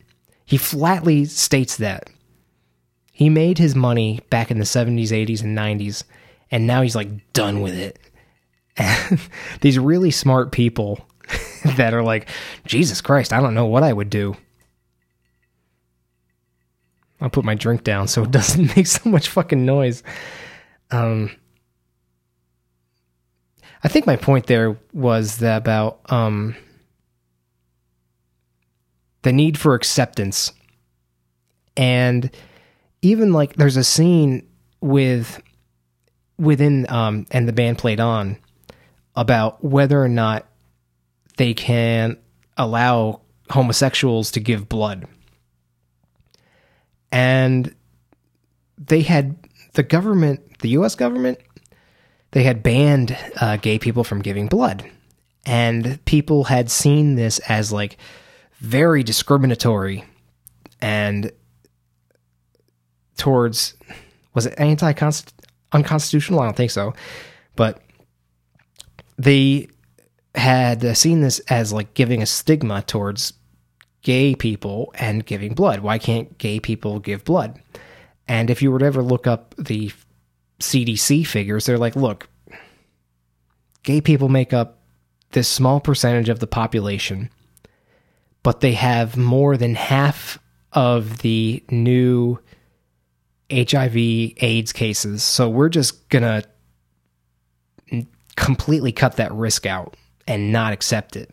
He 0.44 0.56
flatly 0.56 1.26
states 1.26 1.76
that. 1.76 2.10
He 3.12 3.28
made 3.28 3.58
his 3.58 3.76
money 3.76 4.20
back 4.30 4.50
in 4.50 4.58
the 4.58 4.64
70s, 4.64 5.08
80s, 5.08 5.42
and 5.42 5.56
90s, 5.56 6.04
and 6.50 6.66
now 6.66 6.82
he's 6.82 6.96
like 6.96 7.32
done 7.32 7.60
with 7.60 7.74
it. 7.74 7.98
And 8.76 9.20
these 9.60 9.78
really 9.78 10.10
smart 10.10 10.52
people 10.52 11.06
that 11.76 11.94
are 11.94 12.02
like, 12.02 12.28
Jesus 12.66 13.00
Christ, 13.00 13.32
I 13.32 13.40
don't 13.40 13.54
know 13.54 13.66
what 13.66 13.82
I 13.82 13.92
would 13.92 14.10
do. 14.10 14.36
I'll 17.20 17.30
put 17.30 17.44
my 17.44 17.54
drink 17.54 17.84
down 17.84 18.08
so 18.08 18.24
it 18.24 18.30
doesn't 18.30 18.76
make 18.76 18.86
so 18.86 19.08
much 19.08 19.28
fucking 19.28 19.64
noise. 19.64 20.02
Um, 20.90 21.30
I 23.82 23.88
think 23.88 24.06
my 24.06 24.16
point 24.16 24.46
there 24.46 24.78
was 24.92 25.38
that 25.38 25.58
about 25.58 26.00
um, 26.10 26.56
the 29.22 29.32
need 29.32 29.58
for 29.58 29.74
acceptance, 29.74 30.52
and 31.76 32.30
even 33.02 33.32
like 33.32 33.54
there's 33.56 33.76
a 33.76 33.84
scene 33.84 34.46
with 34.80 35.40
within 36.38 36.90
um, 36.90 37.26
and 37.30 37.48
the 37.48 37.52
band 37.52 37.78
played 37.78 38.00
on 38.00 38.36
about 39.16 39.62
whether 39.64 40.02
or 40.02 40.08
not 40.08 40.46
they 41.36 41.54
can 41.54 42.18
allow 42.56 43.20
homosexuals 43.50 44.30
to 44.32 44.40
give 44.40 44.68
blood. 44.68 45.06
And 47.12 47.74
they 48.78 49.02
had 49.02 49.36
the 49.74 49.82
government, 49.82 50.58
the 50.60 50.70
US 50.70 50.94
government, 50.94 51.38
they 52.32 52.42
had 52.44 52.62
banned 52.62 53.16
uh, 53.40 53.56
gay 53.56 53.78
people 53.78 54.04
from 54.04 54.22
giving 54.22 54.46
blood. 54.46 54.88
And 55.46 56.04
people 56.04 56.44
had 56.44 56.70
seen 56.70 57.14
this 57.14 57.38
as 57.40 57.72
like 57.72 57.96
very 58.58 59.02
discriminatory 59.02 60.04
and 60.80 61.32
towards, 63.16 63.74
was 64.34 64.46
it 64.46 64.54
anti 64.58 64.92
unconstitutional? 65.72 66.40
I 66.40 66.44
don't 66.44 66.56
think 66.56 66.70
so. 66.70 66.94
But 67.56 67.82
they 69.18 69.68
had 70.34 70.96
seen 70.96 71.20
this 71.20 71.40
as 71.40 71.72
like 71.72 71.94
giving 71.94 72.22
a 72.22 72.26
stigma 72.26 72.82
towards 72.82 73.32
gay 74.02 74.34
people 74.34 74.92
and 74.94 75.26
giving 75.26 75.54
blood. 75.54 75.80
Why 75.80 75.98
can't 75.98 76.38
gay 76.38 76.60
people 76.60 77.00
give 77.00 77.24
blood? 77.24 77.60
And 78.28 78.50
if 78.50 78.62
you 78.62 78.70
were 78.70 78.78
to 78.78 78.86
ever 78.86 79.02
look 79.02 79.26
up 79.26 79.54
the 79.56 79.92
CDC 80.60 81.26
figures, 81.26 81.66
they're 81.66 81.78
like, 81.78 81.96
look, 81.96 82.28
gay 83.82 84.00
people 84.00 84.28
make 84.28 84.52
up 84.52 84.78
this 85.32 85.48
small 85.48 85.80
percentage 85.80 86.28
of 86.28 86.38
the 86.40 86.46
population, 86.46 87.30
but 88.42 88.60
they 88.60 88.72
have 88.72 89.16
more 89.16 89.56
than 89.56 89.74
half 89.74 90.38
of 90.72 91.18
the 91.18 91.62
new 91.70 92.38
HIV 93.50 93.96
AIDS 93.96 94.72
cases. 94.72 95.22
So 95.22 95.48
we're 95.48 95.68
just 95.68 96.08
going 96.08 96.22
to 96.22 98.06
completely 98.36 98.92
cut 98.92 99.16
that 99.16 99.32
risk 99.32 99.66
out 99.66 99.96
and 100.26 100.52
not 100.52 100.72
accept 100.72 101.16
it. 101.16 101.30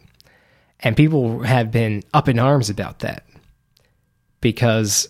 And 0.88 0.96
people 0.96 1.42
have 1.42 1.70
been 1.70 2.02
up 2.14 2.30
in 2.30 2.40
arms 2.40 2.70
about 2.70 3.00
that 3.00 3.26
because 4.40 5.10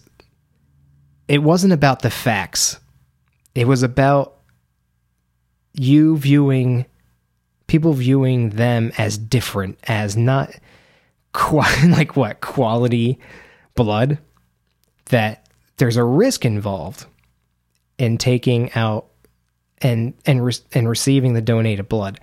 it 1.27 1.43
wasn't 1.43 1.71
about 1.71 2.01
the 2.01 2.09
facts. 2.09 2.79
It 3.53 3.67
was 3.67 3.83
about 3.83 4.39
you 5.73 6.17
viewing 6.17 6.87
people 7.67 7.93
viewing 7.93 8.49
them 8.49 8.91
as 8.97 9.19
different, 9.19 9.77
as 9.83 10.17
not 10.17 10.49
quite 11.31 11.83
like 11.87 12.15
what 12.15 12.41
quality 12.41 13.19
blood. 13.75 14.17
That 15.11 15.47
there's 15.77 15.97
a 15.97 16.03
risk 16.03 16.43
involved 16.43 17.05
in 17.99 18.17
taking 18.17 18.73
out 18.73 19.09
and 19.77 20.15
and 20.25 20.43
re- 20.43 20.53
and 20.73 20.89
receiving 20.89 21.33
the 21.33 21.41
donated 21.41 21.87
blood. 21.87 22.19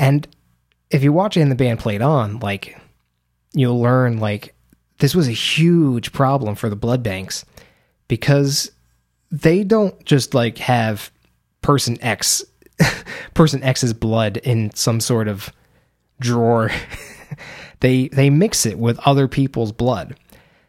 And 0.00 0.26
if 0.90 1.02
you 1.02 1.12
watch 1.12 1.36
it 1.36 1.40
in 1.40 1.48
the 1.48 1.54
band 1.54 1.78
played 1.78 2.02
on, 2.02 2.38
like 2.40 2.78
you'll 3.52 3.80
learn 3.80 4.18
like 4.18 4.54
this 4.98 5.14
was 5.14 5.28
a 5.28 5.32
huge 5.32 6.12
problem 6.12 6.54
for 6.54 6.68
the 6.68 6.76
blood 6.76 7.02
banks 7.02 7.44
because 8.08 8.70
they 9.30 9.62
don't 9.64 10.04
just 10.04 10.34
like 10.34 10.58
have 10.58 11.10
person 11.62 11.98
X 12.02 12.44
person 13.34 13.62
X's 13.62 13.92
blood 13.92 14.38
in 14.38 14.74
some 14.74 15.00
sort 15.00 15.28
of 15.28 15.52
drawer. 16.20 16.70
they 17.80 18.08
they 18.08 18.30
mix 18.30 18.66
it 18.66 18.78
with 18.78 18.98
other 19.00 19.28
people's 19.28 19.72
blood. 19.72 20.16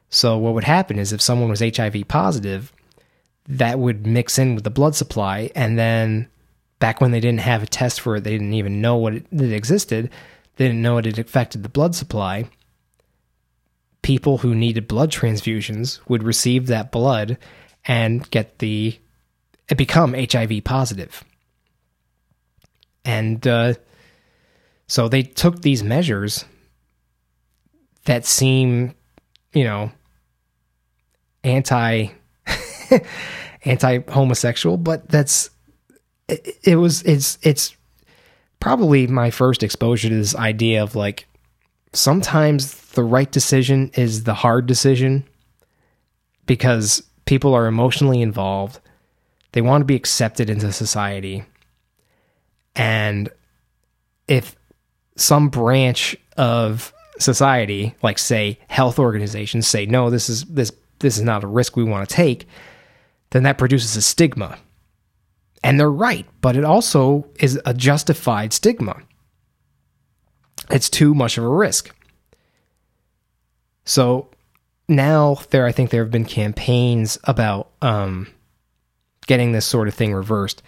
So 0.09 0.37
what 0.37 0.53
would 0.55 0.63
happen 0.63 0.97
is 0.97 1.13
if 1.13 1.21
someone 1.21 1.49
was 1.49 1.59
HIV 1.59 2.07
positive, 2.07 2.73
that 3.47 3.79
would 3.79 4.07
mix 4.07 4.37
in 4.39 4.55
with 4.55 4.63
the 4.63 4.69
blood 4.69 4.95
supply 4.95 5.51
and 5.55 5.77
then 5.77 6.27
back 6.79 7.01
when 7.01 7.11
they 7.11 7.19
didn't 7.19 7.41
have 7.41 7.63
a 7.63 7.67
test 7.67 8.01
for 8.01 8.15
it, 8.15 8.23
they 8.23 8.31
didn't 8.31 8.53
even 8.53 8.81
know 8.81 8.95
what 8.95 9.13
it, 9.13 9.25
it 9.31 9.53
existed. 9.53 10.09
They 10.55 10.67
didn't 10.67 10.81
know 10.81 10.97
it 10.97 11.05
had 11.05 11.19
affected 11.19 11.63
the 11.63 11.69
blood 11.69 11.95
supply. 11.95 12.49
People 14.01 14.39
who 14.39 14.55
needed 14.55 14.87
blood 14.87 15.11
transfusions 15.11 15.99
would 16.07 16.23
receive 16.23 16.67
that 16.67 16.91
blood 16.91 17.37
and 17.85 18.29
get 18.31 18.59
the 18.59 18.97
become 19.75 20.13
HIV 20.13 20.63
positive. 20.63 21.23
And 23.05 23.45
uh, 23.47 23.75
so 24.87 25.07
they 25.07 25.23
took 25.23 25.61
these 25.61 25.83
measures 25.83 26.45
that 28.05 28.25
seem, 28.25 28.95
you 29.53 29.63
know, 29.63 29.91
anti 31.43 32.07
anti 33.65 33.99
homosexual, 34.09 34.77
but 34.77 35.07
that's 35.09 35.51
it, 36.29 36.57
it 36.63 36.75
was 36.75 37.01
it's 37.03 37.37
it's 37.41 37.75
probably 38.59 39.07
my 39.07 39.31
first 39.31 39.63
exposure 39.63 40.09
to 40.09 40.15
this 40.15 40.35
idea 40.35 40.83
of 40.83 40.95
like 40.95 41.27
sometimes 41.93 42.73
the 42.91 43.03
right 43.03 43.31
decision 43.31 43.91
is 43.95 44.23
the 44.23 44.33
hard 44.33 44.65
decision 44.65 45.27
because 46.45 47.03
people 47.25 47.53
are 47.53 47.67
emotionally 47.67 48.21
involved. 48.21 48.79
They 49.51 49.61
want 49.61 49.81
to 49.81 49.85
be 49.85 49.95
accepted 49.95 50.49
into 50.49 50.71
society. 50.71 51.43
And 52.75 53.29
if 54.27 54.55
some 55.15 55.49
branch 55.49 56.15
of 56.37 56.93
society, 57.19 57.95
like 58.03 58.19
say 58.19 58.59
health 58.67 58.99
organizations 58.99 59.67
say 59.67 59.85
no, 59.85 60.09
this 60.09 60.29
is 60.29 60.45
this 60.45 60.71
this 60.99 61.17
is 61.17 61.23
not 61.23 61.43
a 61.43 61.47
risk 61.47 61.75
we 61.75 61.83
want 61.83 62.07
to 62.07 62.15
take, 62.15 62.47
then 63.31 63.43
that 63.43 63.57
produces 63.57 63.95
a 63.95 64.01
stigma 64.01 64.57
and 65.63 65.79
they're 65.79 65.91
right, 65.91 66.25
but 66.41 66.55
it 66.55 66.63
also 66.63 67.27
is 67.39 67.59
a 67.65 67.73
justified 67.73 68.53
stigma. 68.53 69.01
It's 70.69 70.89
too 70.89 71.13
much 71.13 71.37
of 71.37 71.43
a 71.43 71.49
risk. 71.49 71.95
So 73.85 74.29
now 74.87 75.39
there, 75.49 75.65
I 75.65 75.71
think 75.71 75.89
there 75.89 76.03
have 76.03 76.11
been 76.11 76.25
campaigns 76.25 77.17
about 77.23 77.71
um, 77.81 78.27
getting 79.27 79.51
this 79.51 79.65
sort 79.65 79.87
of 79.87 79.93
thing 79.93 80.13
reversed. 80.13 80.61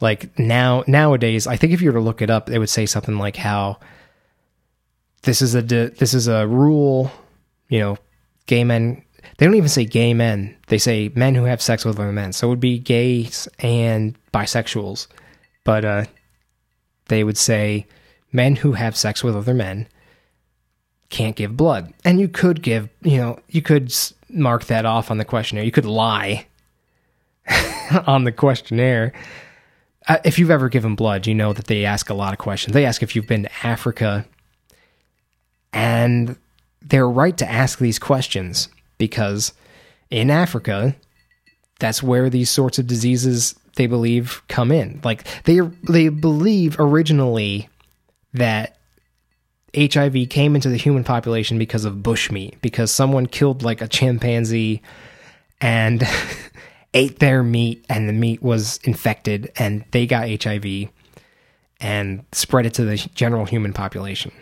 Like 0.00 0.38
now, 0.38 0.84
nowadays, 0.86 1.46
I 1.46 1.56
think 1.56 1.72
if 1.72 1.82
you 1.82 1.90
were 1.90 1.98
to 1.98 2.04
look 2.04 2.22
it 2.22 2.30
up, 2.30 2.50
it 2.50 2.58
would 2.58 2.68
say 2.68 2.86
something 2.86 3.18
like 3.18 3.36
how 3.36 3.78
this 5.22 5.42
is 5.42 5.54
a 5.54 5.62
this 5.62 6.14
is 6.14 6.28
a 6.28 6.46
rule. 6.46 7.10
You 7.68 7.80
know, 7.80 7.98
gay 8.46 8.64
men 8.64 9.02
they 9.36 9.46
don't 9.46 9.54
even 9.54 9.68
say 9.68 9.84
gay 9.84 10.14
men. 10.14 10.56
They 10.68 10.78
say 10.78 11.10
men 11.14 11.34
who 11.34 11.44
have 11.44 11.62
sex 11.62 11.84
with 11.84 11.98
other 11.98 12.12
men. 12.12 12.32
So 12.32 12.46
it 12.46 12.50
would 12.50 12.60
be 12.60 12.78
gays 12.78 13.48
and 13.58 14.16
bisexuals. 14.32 15.06
But 15.64 15.84
uh, 15.84 16.04
they 17.08 17.24
would 17.24 17.38
say 17.38 17.86
men 18.32 18.56
who 18.56 18.72
have 18.72 18.96
sex 18.96 19.22
with 19.22 19.36
other 19.36 19.54
men 19.54 19.86
can't 21.10 21.36
give 21.36 21.56
blood. 21.56 21.92
And 22.04 22.20
you 22.20 22.28
could 22.28 22.62
give, 22.62 22.88
you 23.02 23.18
know, 23.18 23.38
you 23.48 23.62
could 23.62 23.94
mark 24.28 24.64
that 24.66 24.84
off 24.84 25.10
on 25.10 25.18
the 25.18 25.24
questionnaire. 25.24 25.64
You 25.64 25.72
could 25.72 25.86
lie 25.86 26.46
on 28.06 28.24
the 28.24 28.32
questionnaire. 28.32 29.12
Uh, 30.06 30.18
if 30.24 30.38
you've 30.38 30.50
ever 30.50 30.68
given 30.68 30.94
blood, 30.94 31.26
you 31.26 31.34
know 31.34 31.52
that 31.52 31.66
they 31.66 31.84
ask 31.84 32.10
a 32.10 32.14
lot 32.14 32.32
of 32.32 32.38
questions. 32.38 32.74
They 32.74 32.84
ask 32.84 33.02
if 33.02 33.14
you've 33.14 33.26
been 33.26 33.44
to 33.44 33.66
Africa. 33.66 34.26
And 35.72 36.36
they're 36.82 37.08
right 37.08 37.36
to 37.36 37.50
ask 37.50 37.78
these 37.78 37.98
questions 37.98 38.68
because 38.98 39.52
in 40.10 40.30
Africa, 40.30 40.94
that's 41.78 42.02
where 42.02 42.28
these 42.28 42.50
sorts 42.50 42.78
of 42.78 42.86
diseases 42.86 43.54
they 43.76 43.86
believe 43.86 44.42
come 44.48 44.72
in. 44.72 45.00
Like 45.04 45.24
they 45.44 45.60
they 45.88 46.08
believe 46.08 46.76
originally 46.78 47.68
that 48.34 48.76
HIV 49.76 50.28
came 50.30 50.54
into 50.54 50.68
the 50.68 50.76
human 50.76 51.04
population 51.04 51.58
because 51.58 51.84
of 51.84 51.96
bushmeat, 51.96 52.60
because 52.60 52.90
someone 52.90 53.26
killed 53.26 53.62
like 53.62 53.80
a 53.80 53.88
chimpanzee 53.88 54.82
and 55.60 56.02
ate 56.94 57.18
their 57.18 57.42
meat 57.42 57.84
and 57.88 58.08
the 58.08 58.12
meat 58.12 58.42
was 58.42 58.78
infected 58.84 59.52
and 59.56 59.84
they 59.90 60.06
got 60.06 60.28
HIV 60.42 60.88
and 61.80 62.24
spread 62.32 62.66
it 62.66 62.74
to 62.74 62.84
the 62.84 62.96
general 63.14 63.44
human 63.44 63.72
population. 63.72 64.32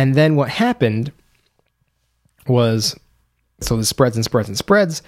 And 0.00 0.14
then 0.14 0.34
what 0.34 0.48
happened 0.48 1.12
was 2.48 2.98
so 3.60 3.76
this 3.76 3.90
spreads 3.90 4.16
and 4.16 4.24
spreads 4.24 4.48
and 4.48 4.56
spreads, 4.56 5.02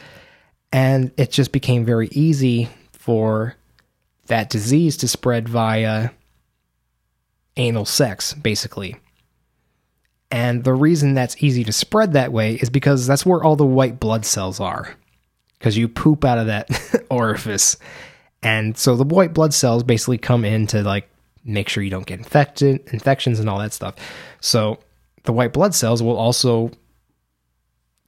and 0.70 1.10
it 1.16 1.30
just 1.30 1.50
became 1.50 1.86
very 1.86 2.08
easy 2.08 2.68
for 2.92 3.56
that 4.26 4.50
disease 4.50 4.98
to 4.98 5.08
spread 5.08 5.48
via 5.48 6.10
anal 7.56 7.86
sex, 7.86 8.34
basically. 8.34 8.96
And 10.30 10.62
the 10.62 10.74
reason 10.74 11.14
that's 11.14 11.42
easy 11.42 11.64
to 11.64 11.72
spread 11.72 12.12
that 12.12 12.30
way 12.30 12.56
is 12.56 12.68
because 12.68 13.06
that's 13.06 13.24
where 13.24 13.42
all 13.42 13.56
the 13.56 13.64
white 13.64 13.98
blood 13.98 14.26
cells 14.26 14.60
are. 14.60 14.94
Because 15.58 15.78
you 15.78 15.88
poop 15.88 16.22
out 16.22 16.36
of 16.36 16.48
that 16.48 16.68
orifice. 17.10 17.78
And 18.42 18.76
so 18.76 18.94
the 18.94 19.04
white 19.04 19.32
blood 19.32 19.54
cells 19.54 19.84
basically 19.84 20.18
come 20.18 20.44
in 20.44 20.66
to 20.66 20.82
like 20.82 21.08
make 21.44 21.68
sure 21.68 21.82
you 21.82 21.90
don't 21.90 22.06
get 22.06 22.18
infected, 22.18 22.80
infections 22.92 23.40
and 23.40 23.48
all 23.48 23.58
that 23.58 23.72
stuff. 23.72 23.94
So 24.40 24.78
the 25.24 25.32
white 25.32 25.52
blood 25.52 25.74
cells 25.74 26.02
will 26.02 26.16
also 26.16 26.70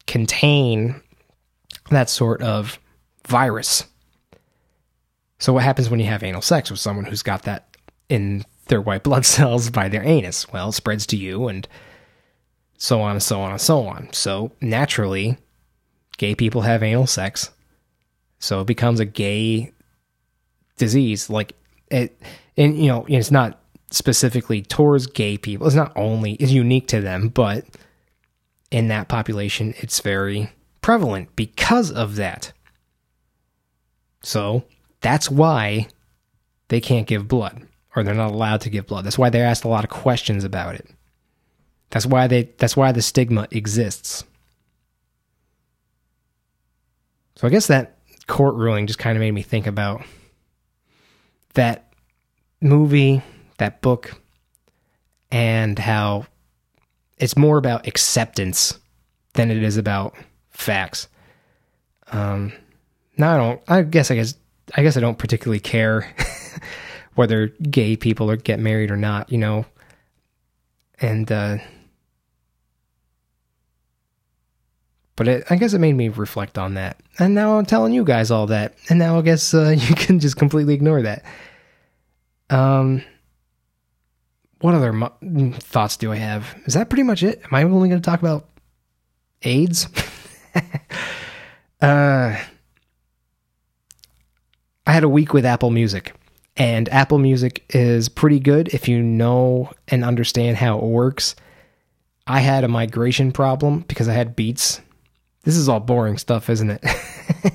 contain 0.06 1.00
that 1.90 2.08
sort 2.10 2.42
of 2.42 2.78
virus. 3.26 3.84
So, 5.38 5.52
what 5.52 5.64
happens 5.64 5.90
when 5.90 6.00
you 6.00 6.06
have 6.06 6.22
anal 6.22 6.42
sex 6.42 6.70
with 6.70 6.80
someone 6.80 7.04
who's 7.04 7.22
got 7.22 7.42
that 7.42 7.76
in 8.08 8.44
their 8.68 8.80
white 8.80 9.02
blood 9.04 9.26
cells 9.26 9.70
by 9.70 9.88
their 9.88 10.02
anus? 10.02 10.50
Well, 10.52 10.70
it 10.70 10.72
spreads 10.72 11.06
to 11.08 11.16
you 11.16 11.48
and 11.48 11.66
so 12.78 13.00
on 13.00 13.12
and 13.12 13.22
so 13.22 13.40
on 13.40 13.52
and 13.52 13.60
so 13.60 13.86
on. 13.86 14.12
So, 14.12 14.52
naturally, 14.60 15.38
gay 16.16 16.34
people 16.34 16.62
have 16.62 16.82
anal 16.82 17.06
sex. 17.06 17.50
So, 18.38 18.60
it 18.60 18.66
becomes 18.66 19.00
a 19.00 19.04
gay 19.04 19.72
disease. 20.76 21.30
Like, 21.30 21.54
it, 21.90 22.20
and 22.56 22.78
you 22.78 22.88
know, 22.88 23.06
it's 23.08 23.30
not 23.30 23.60
specifically 23.90 24.62
towards 24.62 25.06
gay 25.06 25.36
people. 25.38 25.66
It's 25.66 25.76
not 25.76 25.92
only, 25.96 26.32
it's 26.34 26.52
unique 26.52 26.88
to 26.88 27.00
them, 27.00 27.28
but 27.28 27.64
in 28.70 28.88
that 28.88 29.08
population, 29.08 29.74
it's 29.78 30.00
very 30.00 30.50
prevalent 30.80 31.34
because 31.36 31.90
of 31.90 32.16
that. 32.16 32.52
So 34.22 34.64
that's 35.00 35.30
why 35.30 35.88
they 36.68 36.80
can't 36.80 37.06
give 37.06 37.28
blood 37.28 37.66
or 37.94 38.02
they're 38.02 38.14
not 38.14 38.32
allowed 38.32 38.62
to 38.62 38.70
give 38.70 38.86
blood. 38.86 39.04
That's 39.04 39.18
why 39.18 39.30
they're 39.30 39.46
asked 39.46 39.64
a 39.64 39.68
lot 39.68 39.84
of 39.84 39.90
questions 39.90 40.44
about 40.44 40.74
it. 40.74 40.88
That's 41.90 42.06
why 42.06 42.26
they 42.26 42.50
that's 42.58 42.76
why 42.76 42.90
the 42.90 43.02
stigma 43.02 43.46
exists. 43.50 44.24
So 47.36 47.46
I 47.46 47.50
guess 47.50 47.68
that 47.68 47.98
court 48.26 48.54
ruling 48.54 48.86
just 48.86 48.98
kind 48.98 49.16
of 49.16 49.20
made 49.20 49.32
me 49.32 49.42
think 49.42 49.66
about 49.66 50.02
that 51.54 51.92
movie, 52.64 53.22
that 53.58 53.80
book, 53.80 54.20
and 55.30 55.78
how 55.78 56.26
it's 57.18 57.36
more 57.36 57.58
about 57.58 57.86
acceptance 57.86 58.78
than 59.34 59.50
it 59.50 59.62
is 59.62 59.76
about 59.76 60.14
facts. 60.50 61.08
Um, 62.12 62.52
now 63.16 63.34
I 63.34 63.36
don't. 63.36 63.62
I 63.68 63.82
guess 63.82 64.10
I 64.10 64.14
guess 64.14 64.34
I 64.76 64.82
guess 64.82 64.96
I 64.96 65.00
don't 65.00 65.18
particularly 65.18 65.60
care 65.60 66.12
whether 67.14 67.48
gay 67.48 67.96
people 67.96 68.30
are 68.30 68.36
get 68.36 68.58
married 68.58 68.90
or 68.90 68.96
not. 68.96 69.30
You 69.30 69.38
know, 69.38 69.66
and 71.00 71.30
uh, 71.30 71.58
but 75.16 75.28
it, 75.28 75.44
I 75.50 75.56
guess 75.56 75.74
it 75.74 75.78
made 75.78 75.94
me 75.94 76.08
reflect 76.08 76.58
on 76.58 76.74
that. 76.74 77.00
And 77.18 77.34
now 77.34 77.58
I'm 77.58 77.66
telling 77.66 77.92
you 77.92 78.04
guys 78.04 78.30
all 78.30 78.46
that, 78.48 78.74
and 78.88 78.98
now 78.98 79.18
I 79.18 79.22
guess 79.22 79.54
uh, 79.54 79.70
you 79.76 79.94
can 79.94 80.18
just 80.18 80.36
completely 80.36 80.74
ignore 80.74 81.02
that. 81.02 81.24
Um 82.54 83.02
what 84.64 84.74
other 84.74 84.94
mo- 84.94 85.12
thoughts 85.58 85.98
do 85.98 86.10
I 86.10 86.16
have? 86.16 86.54
Is 86.64 86.72
that 86.72 86.88
pretty 86.88 87.02
much 87.02 87.22
it? 87.22 87.42
Am 87.44 87.52
I 87.52 87.64
only 87.64 87.90
going 87.90 88.00
to 88.00 88.10
talk 88.10 88.20
about 88.20 88.48
AIDS? 89.42 89.88
uh, 91.82 92.34
I 94.86 94.92
had 94.92 95.04
a 95.04 95.08
week 95.08 95.34
with 95.34 95.44
Apple 95.44 95.68
Music, 95.68 96.14
and 96.56 96.88
Apple 96.88 97.18
Music 97.18 97.62
is 97.74 98.08
pretty 98.08 98.40
good 98.40 98.68
if 98.68 98.88
you 98.88 99.02
know 99.02 99.70
and 99.88 100.02
understand 100.02 100.56
how 100.56 100.78
it 100.78 100.84
works. 100.84 101.36
I 102.26 102.40
had 102.40 102.64
a 102.64 102.68
migration 102.68 103.32
problem 103.32 103.80
because 103.80 104.08
I 104.08 104.14
had 104.14 104.34
Beats. 104.34 104.80
This 105.42 105.56
is 105.56 105.68
all 105.68 105.80
boring 105.80 106.16
stuff, 106.16 106.48
isn't 106.48 106.70
it? 106.70 106.82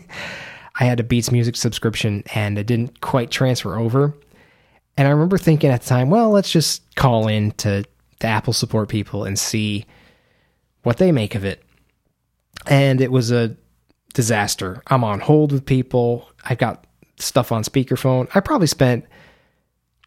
I 0.79 0.85
had 0.85 0.99
a 0.99 1.03
Beats 1.03 1.31
Music 1.31 1.55
subscription 1.55 2.23
and 2.35 2.59
it 2.59 2.67
didn't 2.67 3.01
quite 3.01 3.31
transfer 3.31 3.79
over. 3.79 4.13
And 4.99 5.07
I 5.07 5.11
remember 5.11 5.37
thinking 5.37 5.69
at 5.69 5.81
the 5.83 5.87
time, 5.87 6.09
well, 6.09 6.29
let's 6.29 6.51
just 6.51 6.93
call 6.97 7.29
in 7.29 7.51
to 7.51 7.85
the 8.19 8.27
Apple 8.27 8.51
support 8.51 8.89
people 8.89 9.23
and 9.23 9.39
see 9.39 9.85
what 10.83 10.97
they 10.97 11.13
make 11.13 11.35
of 11.35 11.45
it. 11.45 11.63
And 12.67 12.99
it 12.99 13.09
was 13.09 13.31
a 13.31 13.55
disaster. 14.13 14.83
I'm 14.87 15.05
on 15.05 15.21
hold 15.21 15.53
with 15.53 15.65
people. 15.65 16.29
I've 16.43 16.57
got 16.57 16.85
stuff 17.17 17.53
on 17.53 17.63
speakerphone. 17.63 18.27
I 18.35 18.41
probably 18.41 18.67
spent 18.67 19.05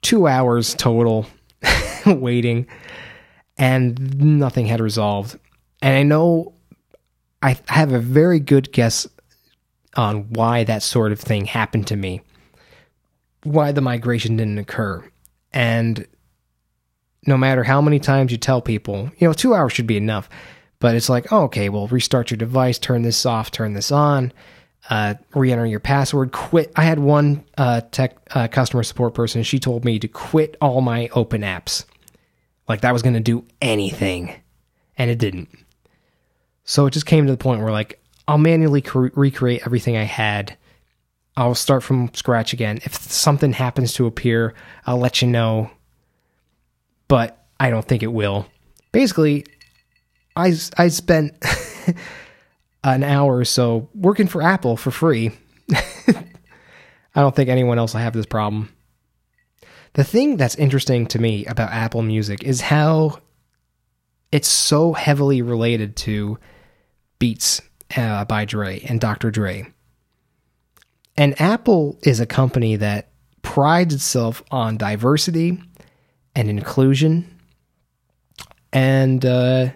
two 0.03 0.27
hours 0.27 0.75
total 0.75 1.25
waiting 2.07 2.67
and 3.57 4.21
nothing 4.21 4.67
had 4.67 4.81
resolved. 4.81 5.39
And 5.81 5.97
I 5.97 6.03
know 6.03 6.53
I 7.43 7.59
have 7.69 7.95
a 7.95 7.99
very 7.99 8.41
good 8.41 8.73
guess 8.73 9.07
on 9.97 10.31
why 10.35 10.65
that 10.65 10.83
sort 10.83 11.13
of 11.13 11.19
thing 11.19 11.47
happened 11.47 11.87
to 11.87 11.97
me 11.97 12.21
why 13.45 13.73
the 13.73 13.81
migration 13.81 14.37
didn't 14.37 14.59
occur. 14.59 15.05
And 15.53 16.07
no 17.27 17.37
matter 17.37 17.63
how 17.63 17.81
many 17.81 17.99
times 17.99 18.33
you 18.33 18.39
tell 18.39 18.61
people, 18.61 19.11
you 19.19 19.27
know, 19.27 19.33
two 19.33 19.55
hours 19.55 19.73
should 19.73 19.87
be 19.87 19.97
enough. 19.97 20.29
But 20.79 20.97
it's 20.97 21.09
like, 21.09 21.33
oh, 21.33 21.45
okay, 21.45 21.69
well, 21.69 21.87
restart 21.87 22.31
your 22.31 22.39
device, 22.39 22.79
turn 22.79 23.03
this 23.03 23.25
off, 23.25 23.53
turn 23.53 23.73
this 23.73 23.93
on, 23.93 24.33
uh, 24.91 25.15
re-enter 25.33 25.65
your 25.65 25.79
password, 25.79 26.33
quit. 26.33 26.73
I 26.75 26.83
had 26.83 26.99
one 26.99 27.45
uh, 27.57 27.83
tech 27.93 28.17
uh, 28.35 28.49
customer 28.49 28.83
support 28.83 29.15
person. 29.15 29.45
She 29.45 29.61
told 29.61 29.85
me 29.85 30.01
to 30.01 30.09
quit 30.09 30.57
all 30.61 30.81
my 30.81 31.09
open 31.13 31.43
apps, 31.43 31.85
like 32.69 32.81
that 32.81 32.93
was 32.93 33.03
going 33.03 33.15
to 33.15 33.21
do 33.21 33.45
anything, 33.61 34.35
and 34.99 35.09
it 35.09 35.19
didn't. 35.19 35.51
So 36.65 36.87
it 36.87 36.93
just 36.93 37.07
came 37.07 37.27
to 37.27 37.33
the 37.33 37.39
point 37.39 37.61
where 37.61 37.71
like 37.71 38.01
I'll 38.27 38.39
manually 38.39 38.83
cre- 38.83 39.09
recreate 39.15 39.63
everything 39.65 39.97
I 39.97 40.03
had 40.03 40.57
I'll 41.37 41.55
start 41.55 41.83
from 41.83 42.13
scratch 42.15 42.53
again. 42.53 42.81
If 42.85 42.95
something 42.95 43.53
happens 43.53 43.95
to 43.95 44.07
appear, 44.07 44.55
I'll 44.87 44.99
let 44.99 45.23
you 45.23 45.29
know. 45.29 45.71
But 47.09 47.47
I 47.59 47.71
don't 47.71 47.87
think 47.87 48.03
it 48.03 48.13
will. 48.13 48.47
Basically, 48.93 49.47
I 50.37 50.55
I 50.77 50.89
spent 50.89 51.35
an 52.85 53.03
hour 53.03 53.37
or 53.37 53.45
so 53.45 53.89
working 53.95 54.27
for 54.27 54.43
Apple 54.43 54.77
for 54.77 54.91
free. 54.91 55.33
I 57.15 57.21
don't 57.21 57.37
think 57.37 57.49
anyone 57.49 57.79
else 57.79 57.95
will 57.95 58.01
have 58.01 58.15
this 58.15 58.27
problem. 58.27 58.75
The 59.95 60.05
thing 60.05 60.39
that's 60.39 60.55
interesting 60.55 61.07
to 61.09 61.19
me 61.19 61.45
about 61.47 61.71
Apple 61.71 62.03
Music 62.03 62.43
is 62.43 62.63
how 62.63 63.19
it's 64.31 64.49
so 64.49 64.95
heavily 64.95 65.43
related 65.43 65.97
to 65.97 66.39
Beats 67.19 67.61
uh, 67.97 68.25
by 68.25 68.47
Dre 68.47 68.81
and 68.81 69.01
Dr. 69.01 69.31
Dre. 69.31 69.71
And 71.17 71.41
Apple 71.41 71.99
is 72.03 72.21
a 72.21 72.27
company 72.27 72.77
that 72.77 73.11
prides 73.43 73.95
itself 73.95 74.43
on 74.51 74.77
diversity 74.77 75.61
and 76.35 76.49
inclusion. 76.49 77.39
And 78.73 79.25
uh, 79.25 79.71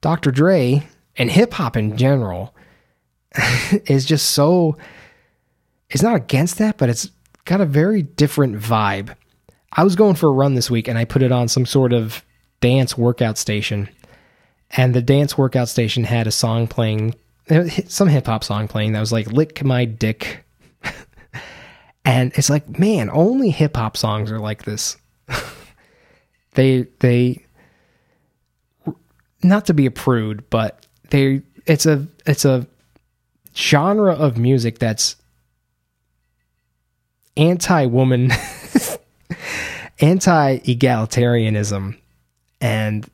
Dr. 0.00 0.30
Dre 0.30 0.86
and 1.16 1.30
hip 1.30 1.54
hop 1.54 1.76
in 1.76 1.96
general 1.96 2.54
is 3.86 4.04
just 4.04 4.30
so. 4.30 4.76
It's 5.88 6.02
not 6.02 6.16
against 6.16 6.58
that, 6.58 6.76
but 6.78 6.88
it's 6.88 7.10
got 7.44 7.60
a 7.60 7.66
very 7.66 8.02
different 8.02 8.56
vibe. 8.56 9.14
I 9.72 9.84
was 9.84 9.94
going 9.94 10.16
for 10.16 10.28
a 10.28 10.32
run 10.32 10.54
this 10.54 10.70
week 10.70 10.88
and 10.88 10.98
I 10.98 11.04
put 11.04 11.22
it 11.22 11.32
on 11.32 11.48
some 11.48 11.64
sort 11.64 11.92
of 11.92 12.24
dance 12.60 12.98
workout 12.98 13.38
station. 13.38 13.88
And 14.72 14.94
the 14.94 15.02
dance 15.02 15.38
workout 15.38 15.68
station 15.68 16.04
had 16.04 16.26
a 16.26 16.32
song 16.32 16.66
playing 16.66 17.14
some 17.88 18.08
hip 18.08 18.26
hop 18.26 18.44
song 18.44 18.68
playing 18.68 18.92
that 18.92 19.00
was 19.00 19.12
like 19.12 19.30
"Lick 19.32 19.64
My 19.64 19.84
Dick," 19.84 20.44
and 22.04 22.32
it's 22.34 22.50
like, 22.50 22.78
man, 22.78 23.10
only 23.10 23.50
hip 23.50 23.76
hop 23.76 23.96
songs 23.96 24.30
are 24.30 24.40
like 24.40 24.64
this. 24.64 24.96
They 26.56 26.86
they 27.00 27.44
not 29.42 29.66
to 29.66 29.74
be 29.74 29.84
a 29.86 29.90
prude, 29.90 30.48
but 30.50 30.86
they 31.10 31.42
it's 31.66 31.84
a 31.86 32.08
it's 32.26 32.44
a 32.46 32.66
genre 33.54 34.14
of 34.14 34.38
music 34.38 34.78
that's 34.78 35.16
anti-woman 37.36 38.30
anti-egalitarianism 40.00 41.98
and 42.60 43.10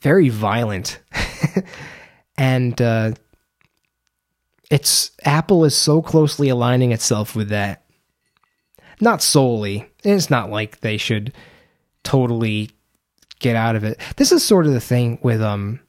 very 0.00 0.28
violent 0.28 1.00
and 2.36 2.80
uh, 2.80 3.12
it's 4.70 5.10
apple 5.24 5.64
is 5.64 5.76
so 5.76 6.00
closely 6.00 6.48
aligning 6.48 6.92
itself 6.92 7.36
with 7.36 7.48
that 7.48 7.84
not 9.00 9.22
solely 9.22 9.88
it's 10.02 10.30
not 10.30 10.50
like 10.50 10.80
they 10.80 10.96
should 10.96 11.32
totally 12.02 12.70
get 13.38 13.56
out 13.56 13.76
of 13.76 13.84
it 13.84 13.98
this 14.16 14.32
is 14.32 14.44
sort 14.44 14.66
of 14.66 14.72
the 14.72 14.80
thing 14.80 15.18
with 15.22 15.42
um 15.42 15.80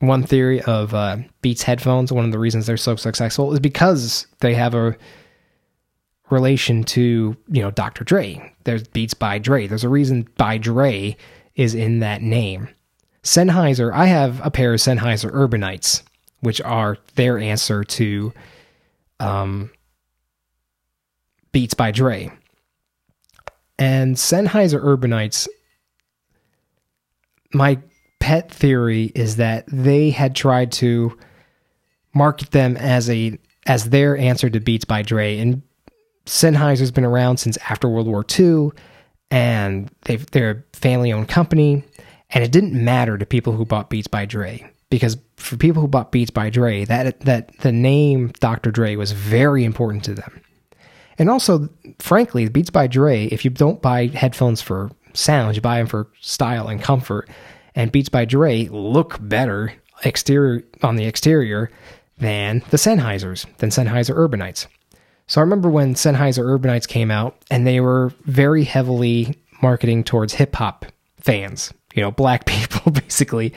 one 0.00 0.22
theory 0.22 0.62
of 0.62 0.94
uh, 0.94 1.18
Beats 1.42 1.62
headphones, 1.62 2.12
one 2.12 2.24
of 2.24 2.32
the 2.32 2.38
reasons 2.38 2.66
they're 2.66 2.76
so 2.76 2.96
successful 2.96 3.52
is 3.52 3.60
because 3.60 4.26
they 4.40 4.54
have 4.54 4.74
a 4.74 4.96
relation 6.30 6.84
to, 6.84 7.36
you 7.48 7.62
know, 7.62 7.70
Dr. 7.70 8.04
Dre. 8.04 8.54
There's 8.64 8.86
Beats 8.86 9.14
by 9.14 9.38
Dre. 9.38 9.66
There's 9.66 9.84
a 9.84 9.88
reason 9.88 10.28
by 10.36 10.58
Dre 10.58 11.16
is 11.56 11.74
in 11.74 12.00
that 12.00 12.22
name. 12.22 12.68
Sennheiser, 13.24 13.92
I 13.92 14.06
have 14.06 14.44
a 14.44 14.50
pair 14.50 14.72
of 14.72 14.80
Sennheiser 14.80 15.32
Urbanites, 15.32 16.02
which 16.40 16.60
are 16.60 16.98
their 17.14 17.38
answer 17.38 17.84
to 17.84 18.32
um, 19.20 19.70
Beats 21.52 21.74
by 21.74 21.90
Dre. 21.90 22.30
And 23.78 24.16
Sennheiser 24.16 24.82
Urbanites, 24.82 25.48
my 27.52 27.78
pet 28.20 28.50
theory 28.50 29.12
is 29.14 29.36
that 29.36 29.64
they 29.68 30.10
had 30.10 30.34
tried 30.34 30.72
to 30.72 31.16
market 32.14 32.50
them 32.50 32.76
as 32.76 33.08
a 33.08 33.38
as 33.66 33.90
their 33.90 34.16
answer 34.16 34.50
to 34.50 34.60
Beats 34.60 34.84
by 34.84 35.02
Dre. 35.02 35.38
And 35.38 35.62
Sennheiser's 36.26 36.90
been 36.90 37.04
around 37.04 37.38
since 37.38 37.56
after 37.68 37.88
World 37.88 38.06
War 38.06 38.24
II, 38.38 38.70
and 39.30 39.90
they've 40.02 40.28
they're 40.30 40.64
a 40.72 40.76
family 40.76 41.12
owned 41.12 41.28
company. 41.28 41.84
And 42.30 42.44
it 42.44 42.52
didn't 42.52 42.74
matter 42.74 43.16
to 43.16 43.24
people 43.24 43.54
who 43.54 43.64
bought 43.64 43.88
Beats 43.88 44.08
by 44.08 44.26
Dre 44.26 44.70
because 44.90 45.18
for 45.36 45.56
people 45.56 45.82
who 45.82 45.88
bought 45.88 46.12
Beats 46.12 46.30
by 46.30 46.50
Dre, 46.50 46.84
that 46.84 47.20
that 47.20 47.56
the 47.58 47.72
name 47.72 48.32
Dr. 48.40 48.70
Dre 48.70 48.96
was 48.96 49.12
very 49.12 49.64
important 49.64 50.04
to 50.04 50.14
them. 50.14 50.40
And 51.18 51.28
also, 51.28 51.68
frankly, 51.98 52.48
Beats 52.48 52.70
by 52.70 52.86
Dre, 52.86 53.24
if 53.26 53.44
you 53.44 53.50
don't 53.50 53.82
buy 53.82 54.06
headphones 54.06 54.62
for 54.62 54.90
sound, 55.14 55.56
you 55.56 55.62
buy 55.62 55.78
them 55.78 55.86
for 55.86 56.08
style 56.20 56.68
and 56.68 56.80
comfort 56.80 57.28
and 57.78 57.92
Beats 57.92 58.08
by 58.08 58.24
Dre 58.24 58.64
look 58.64 59.18
better 59.20 59.72
exterior 60.04 60.64
on 60.82 60.96
the 60.96 61.04
exterior 61.04 61.70
than 62.18 62.64
the 62.70 62.76
Sennheisers, 62.76 63.46
than 63.58 63.70
Sennheiser 63.70 64.16
Urbanites. 64.16 64.66
So 65.28 65.40
I 65.40 65.44
remember 65.44 65.68
when 65.70 65.94
Sennheiser 65.94 66.44
Urbanites 66.44 66.88
came 66.88 67.12
out 67.12 67.36
and 67.52 67.64
they 67.64 67.78
were 67.78 68.12
very 68.24 68.64
heavily 68.64 69.36
marketing 69.62 70.02
towards 70.02 70.34
hip 70.34 70.56
hop 70.56 70.86
fans, 71.20 71.72
you 71.94 72.02
know, 72.02 72.10
black 72.10 72.46
people 72.46 72.90
basically. 72.90 73.54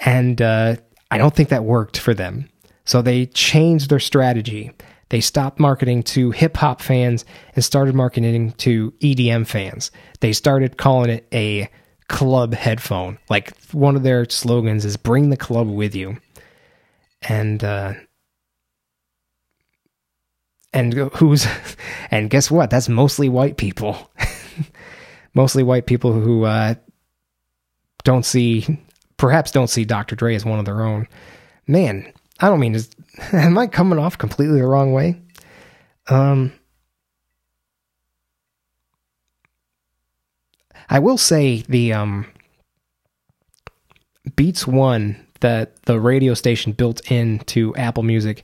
And 0.00 0.40
uh, 0.40 0.76
I 1.10 1.18
don't 1.18 1.34
think 1.34 1.48
that 1.48 1.64
worked 1.64 1.98
for 1.98 2.14
them. 2.14 2.48
So 2.84 3.02
they 3.02 3.26
changed 3.26 3.90
their 3.90 4.00
strategy. 4.00 4.70
They 5.10 5.20
stopped 5.20 5.58
marketing 5.58 6.02
to 6.04 6.30
hip 6.30 6.56
hop 6.56 6.80
fans 6.80 7.24
and 7.54 7.64
started 7.64 7.94
marketing 7.94 8.52
to 8.52 8.92
EDM 9.00 9.46
fans. 9.46 9.90
They 10.20 10.32
started 10.32 10.76
calling 10.76 11.10
it 11.10 11.26
a 11.32 11.70
club 12.08 12.54
headphone. 12.54 13.18
Like 13.28 13.56
one 13.72 13.96
of 13.96 14.02
their 14.02 14.28
slogans 14.28 14.84
is 14.84 14.96
bring 14.96 15.30
the 15.30 15.36
club 15.36 15.68
with 15.68 15.94
you. 15.94 16.18
And 17.22 17.62
uh 17.64 17.94
and 20.72 20.92
who's 20.94 21.46
and 22.10 22.30
guess 22.30 22.50
what? 22.50 22.70
That's 22.70 22.88
mostly 22.88 23.28
white 23.28 23.56
people. 23.56 24.10
mostly 25.34 25.62
white 25.62 25.86
people 25.86 26.12
who 26.12 26.44
uh 26.44 26.74
don't 28.04 28.24
see 28.24 28.78
perhaps 29.18 29.50
don't 29.50 29.68
see 29.68 29.84
Dr. 29.84 30.16
Dre 30.16 30.34
as 30.34 30.44
one 30.44 30.58
of 30.58 30.64
their 30.64 30.82
own. 30.82 31.06
Man, 31.66 32.10
I 32.40 32.48
don't 32.48 32.60
mean 32.60 32.72
to 32.72 32.88
am 33.36 33.58
I 33.58 33.66
coming 33.66 33.98
off 33.98 34.16
completely 34.16 34.60
the 34.60 34.66
wrong 34.66 34.92
way? 34.92 35.20
Um 36.08 36.52
I 40.90 40.98
will 40.98 41.18
say 41.18 41.62
the 41.68 41.92
um, 41.92 42.26
Beats 44.36 44.66
One 44.66 45.26
that 45.40 45.82
the 45.82 46.00
radio 46.00 46.34
station 46.34 46.72
built 46.72 47.10
into 47.10 47.74
Apple 47.76 48.02
Music 48.02 48.42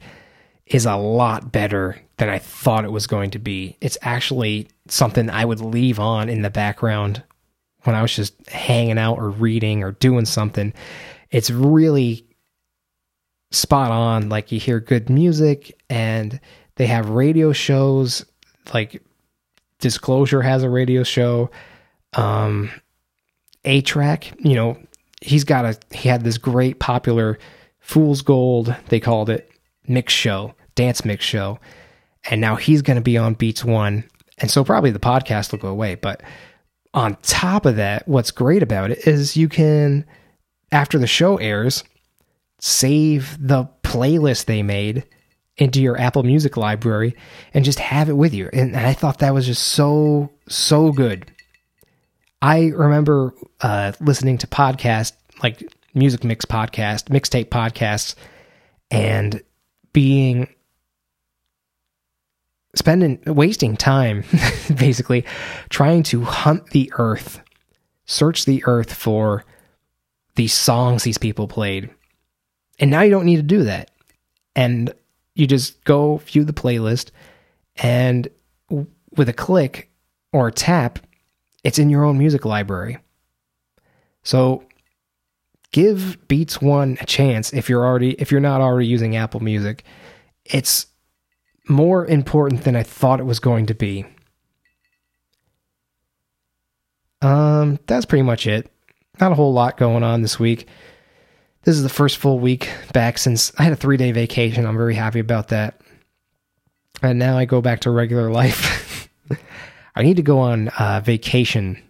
is 0.67 0.87
a 0.87 0.97
lot 0.97 1.53
better 1.53 2.01
than 2.19 2.29
I 2.29 2.39
thought 2.39 2.85
it 2.85 2.93
was 2.93 3.07
going 3.07 3.31
to 3.31 3.39
be. 3.39 3.77
It's 3.81 3.99
actually 4.03 4.69
something 4.89 5.31
I 5.31 5.45
would 5.45 5.61
leave 5.61 5.99
on 5.99 6.29
in 6.29 6.43
the 6.43 6.51
background 6.51 7.23
when 7.85 7.95
I 7.95 8.03
was 8.03 8.15
just 8.15 8.49
hanging 8.49 8.99
out 8.99 9.19
or 9.19 9.31
reading 9.31 9.83
or 9.83 9.93
doing 9.93 10.25
something. 10.25 10.73
It's 11.31 11.51
really 11.51 12.27
spot 13.51 13.91
on. 13.91 14.29
Like 14.29 14.53
you 14.53 14.61
hear 14.61 14.81
good 14.81 15.09
music 15.09 15.79
and 15.89 16.41
they 16.77 16.87
have 16.87 17.11
radio 17.11 17.53
shows 17.53 18.25
like 18.73 19.03
Disclosure 19.81 20.43
has 20.43 20.63
a 20.63 20.71
radio 20.71 21.03
show 21.03 21.51
um, 22.15 22.71
A-Trak, 23.65 24.35
you 24.39 24.55
know, 24.55 24.79
he's 25.21 25.45
got 25.45 25.65
a 25.65 25.79
he 25.97 26.09
had 26.09 26.25
this 26.25 26.39
great 26.39 26.79
popular 26.79 27.39
Fool's 27.81 28.23
Gold, 28.23 28.75
they 28.89 29.01
called 29.01 29.29
it, 29.31 29.51
mix 29.87 30.13
show, 30.13 30.55
dance 30.75 31.05
mix 31.05 31.25
show. 31.25 31.59
And 32.31 32.41
now 32.41 32.57
he's 32.57 32.83
going 32.83 32.97
to 32.97 33.03
be 33.03 33.19
on 33.19 33.35
Beats 33.35 33.65
1. 33.65 34.05
And 34.39 34.51
so 34.51 34.65
probably 34.65 34.91
the 34.91 34.99
podcast 34.99 35.53
will 35.53 35.59
go 35.59 35.69
away, 35.69 35.95
but 35.95 36.23
on 36.95 37.17
top 37.17 37.67
of 37.67 37.77
that, 37.77 38.09
what's 38.09 38.31
great 38.31 38.63
about 38.63 38.91
it 38.91 39.07
is 39.07 39.37
you 39.37 39.49
can 39.49 40.07
after 40.73 40.99
the 40.99 41.07
show 41.07 41.37
airs, 41.37 41.85
save 42.61 43.37
the 43.39 43.69
playlist 43.83 44.47
they 44.47 44.63
made 44.63 45.05
into 45.57 45.83
your 45.83 46.01
Apple 46.01 46.23
Music 46.23 46.57
library 46.57 47.15
and 47.53 47.65
just 47.65 47.79
have 47.79 48.09
it 48.09 48.17
with 48.17 48.33
you. 48.33 48.49
And 48.53 48.75
I 48.75 48.93
thought 48.93 49.19
that 49.19 49.35
was 49.35 49.47
just 49.47 49.63
so 49.63 50.31
so 50.49 50.91
good 50.93 51.31
I 52.45 52.67
remember 52.77 53.33
uh, 53.63 53.93
listening 54.01 54.37
to 54.39 54.47
podcasts 54.47 55.15
like 55.43 55.67
music 55.95 56.25
mix 56.25 56.45
podcast, 56.45 57.05
mixtape 57.05 57.47
podcasts, 57.47 58.17
and 58.91 59.43
being 59.95 60.54
spending 62.75 63.21
wasting 63.27 63.77
time 63.77 64.25
basically 64.77 65.25
trying 65.69 66.03
to 66.05 66.23
hunt 66.23 66.71
the 66.71 66.93
earth, 66.99 67.41
search 68.07 68.45
the 68.45 68.63
earth 68.67 68.93
for 68.93 69.45
these 70.35 70.55
songs 70.55 71.03
these 71.03 71.19
people 71.19 71.49
played. 71.49 71.91
And 72.79 72.91
now 72.91 73.03
you 73.03 73.11
don't 73.11 73.27
need 73.27 73.37
to 73.37 73.43
do 73.43 73.65
that. 73.65 73.91
And 74.57 74.93
you 75.35 75.47
just 75.47 75.83
go 75.85 76.19
view 76.19 76.45
the 76.45 76.53
playlist 76.53 77.11
and 77.77 78.29
with 79.17 79.29
a 79.29 79.33
click 79.33 79.91
or 80.33 80.49
a 80.49 80.53
tap 80.53 80.99
it's 81.65 81.79
in 81.79 81.89
your 81.89 82.05
own 82.05 82.19
music 82.19 82.45
library. 82.45 82.99
So 84.23 84.65
give 85.73 86.29
Beats 86.29 86.61
One 86.61 86.99
a 87.01 87.07
chance 87.07 87.53
if 87.53 87.69
you're 87.69 87.85
already 87.85 88.13
if 88.13 88.31
you're 88.31 88.41
not 88.41 88.61
already 88.61 88.87
using 88.87 89.17
Apple 89.17 89.41
Music. 89.41 89.83
It's 90.45 90.87
more 91.69 92.07
important 92.07 92.65
than 92.65 92.77
I 92.77 92.83
thought 92.83 93.21
it 93.21 93.25
was 93.25 93.41
going 93.41 93.67
to 93.67 93.75
be. 93.75 94.05
Um, 97.23 97.79
that's 97.87 98.05
pretty 98.05 98.23
much 98.23 98.47
it. 98.47 98.71
Not 99.21 99.33
a 99.33 99.35
whole 99.35 99.53
lot 99.53 99.79
going 99.79 100.03
on 100.03 100.23
this 100.23 100.39
week. 100.39 100.69
This 101.63 101.77
is 101.77 101.83
the 101.83 101.89
first 101.89 102.19
full 102.19 102.39
week 102.39 102.69
back 102.93 103.17
since 103.17 103.51
I 103.59 103.63
had 103.63 103.73
a 103.73 103.77
three 103.77 103.97
day 103.97 104.13
vacation. 104.13 104.67
I'm 104.67 104.77
very 104.77 104.95
happy 104.95 105.21
about 105.21 105.49
that. 105.49 105.81
And 107.03 107.19
now 107.19 107.39
I 107.39 107.47
go 107.47 107.61
back 107.61 107.81
to 107.81 107.91
regular 107.91 108.31
life. 108.31 109.09
I 109.97 110.03
need 110.03 110.17
to 110.17 110.23
go 110.23 110.39
on 110.39 110.69
uh, 110.69 111.01
vacation. 111.03 111.83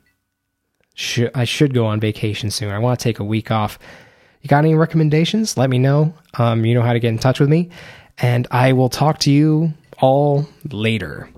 I 1.35 1.45
should 1.45 1.75
go 1.75 1.87
on 1.87 1.99
vacation 1.99 2.51
soon. 2.51 2.71
I 2.71 2.79
want 2.79 3.01
to 3.01 3.03
take 3.03 3.19
a 3.19 3.25
week 3.25 3.51
off. 3.51 3.79
You 4.43 4.49
got 4.49 4.65
any 4.65 4.75
recommendations? 4.75 5.57
Let 5.57 5.71
me 5.71 5.79
know. 5.79 6.15
Um, 6.35 6.65
you 6.65 6.75
know 6.75 6.83
how 6.83 6.93
to 6.93 7.01
get 7.01 7.09
in 7.09 7.19
touch 7.19 7.41
with 7.41 7.49
me. 7.49 7.71
And 8.19 8.47
I 8.51 8.73
will 8.73 8.89
talk 8.89 9.19
to 9.21 9.31
you 9.31 9.75
all 9.99 10.49
later. 10.71 11.29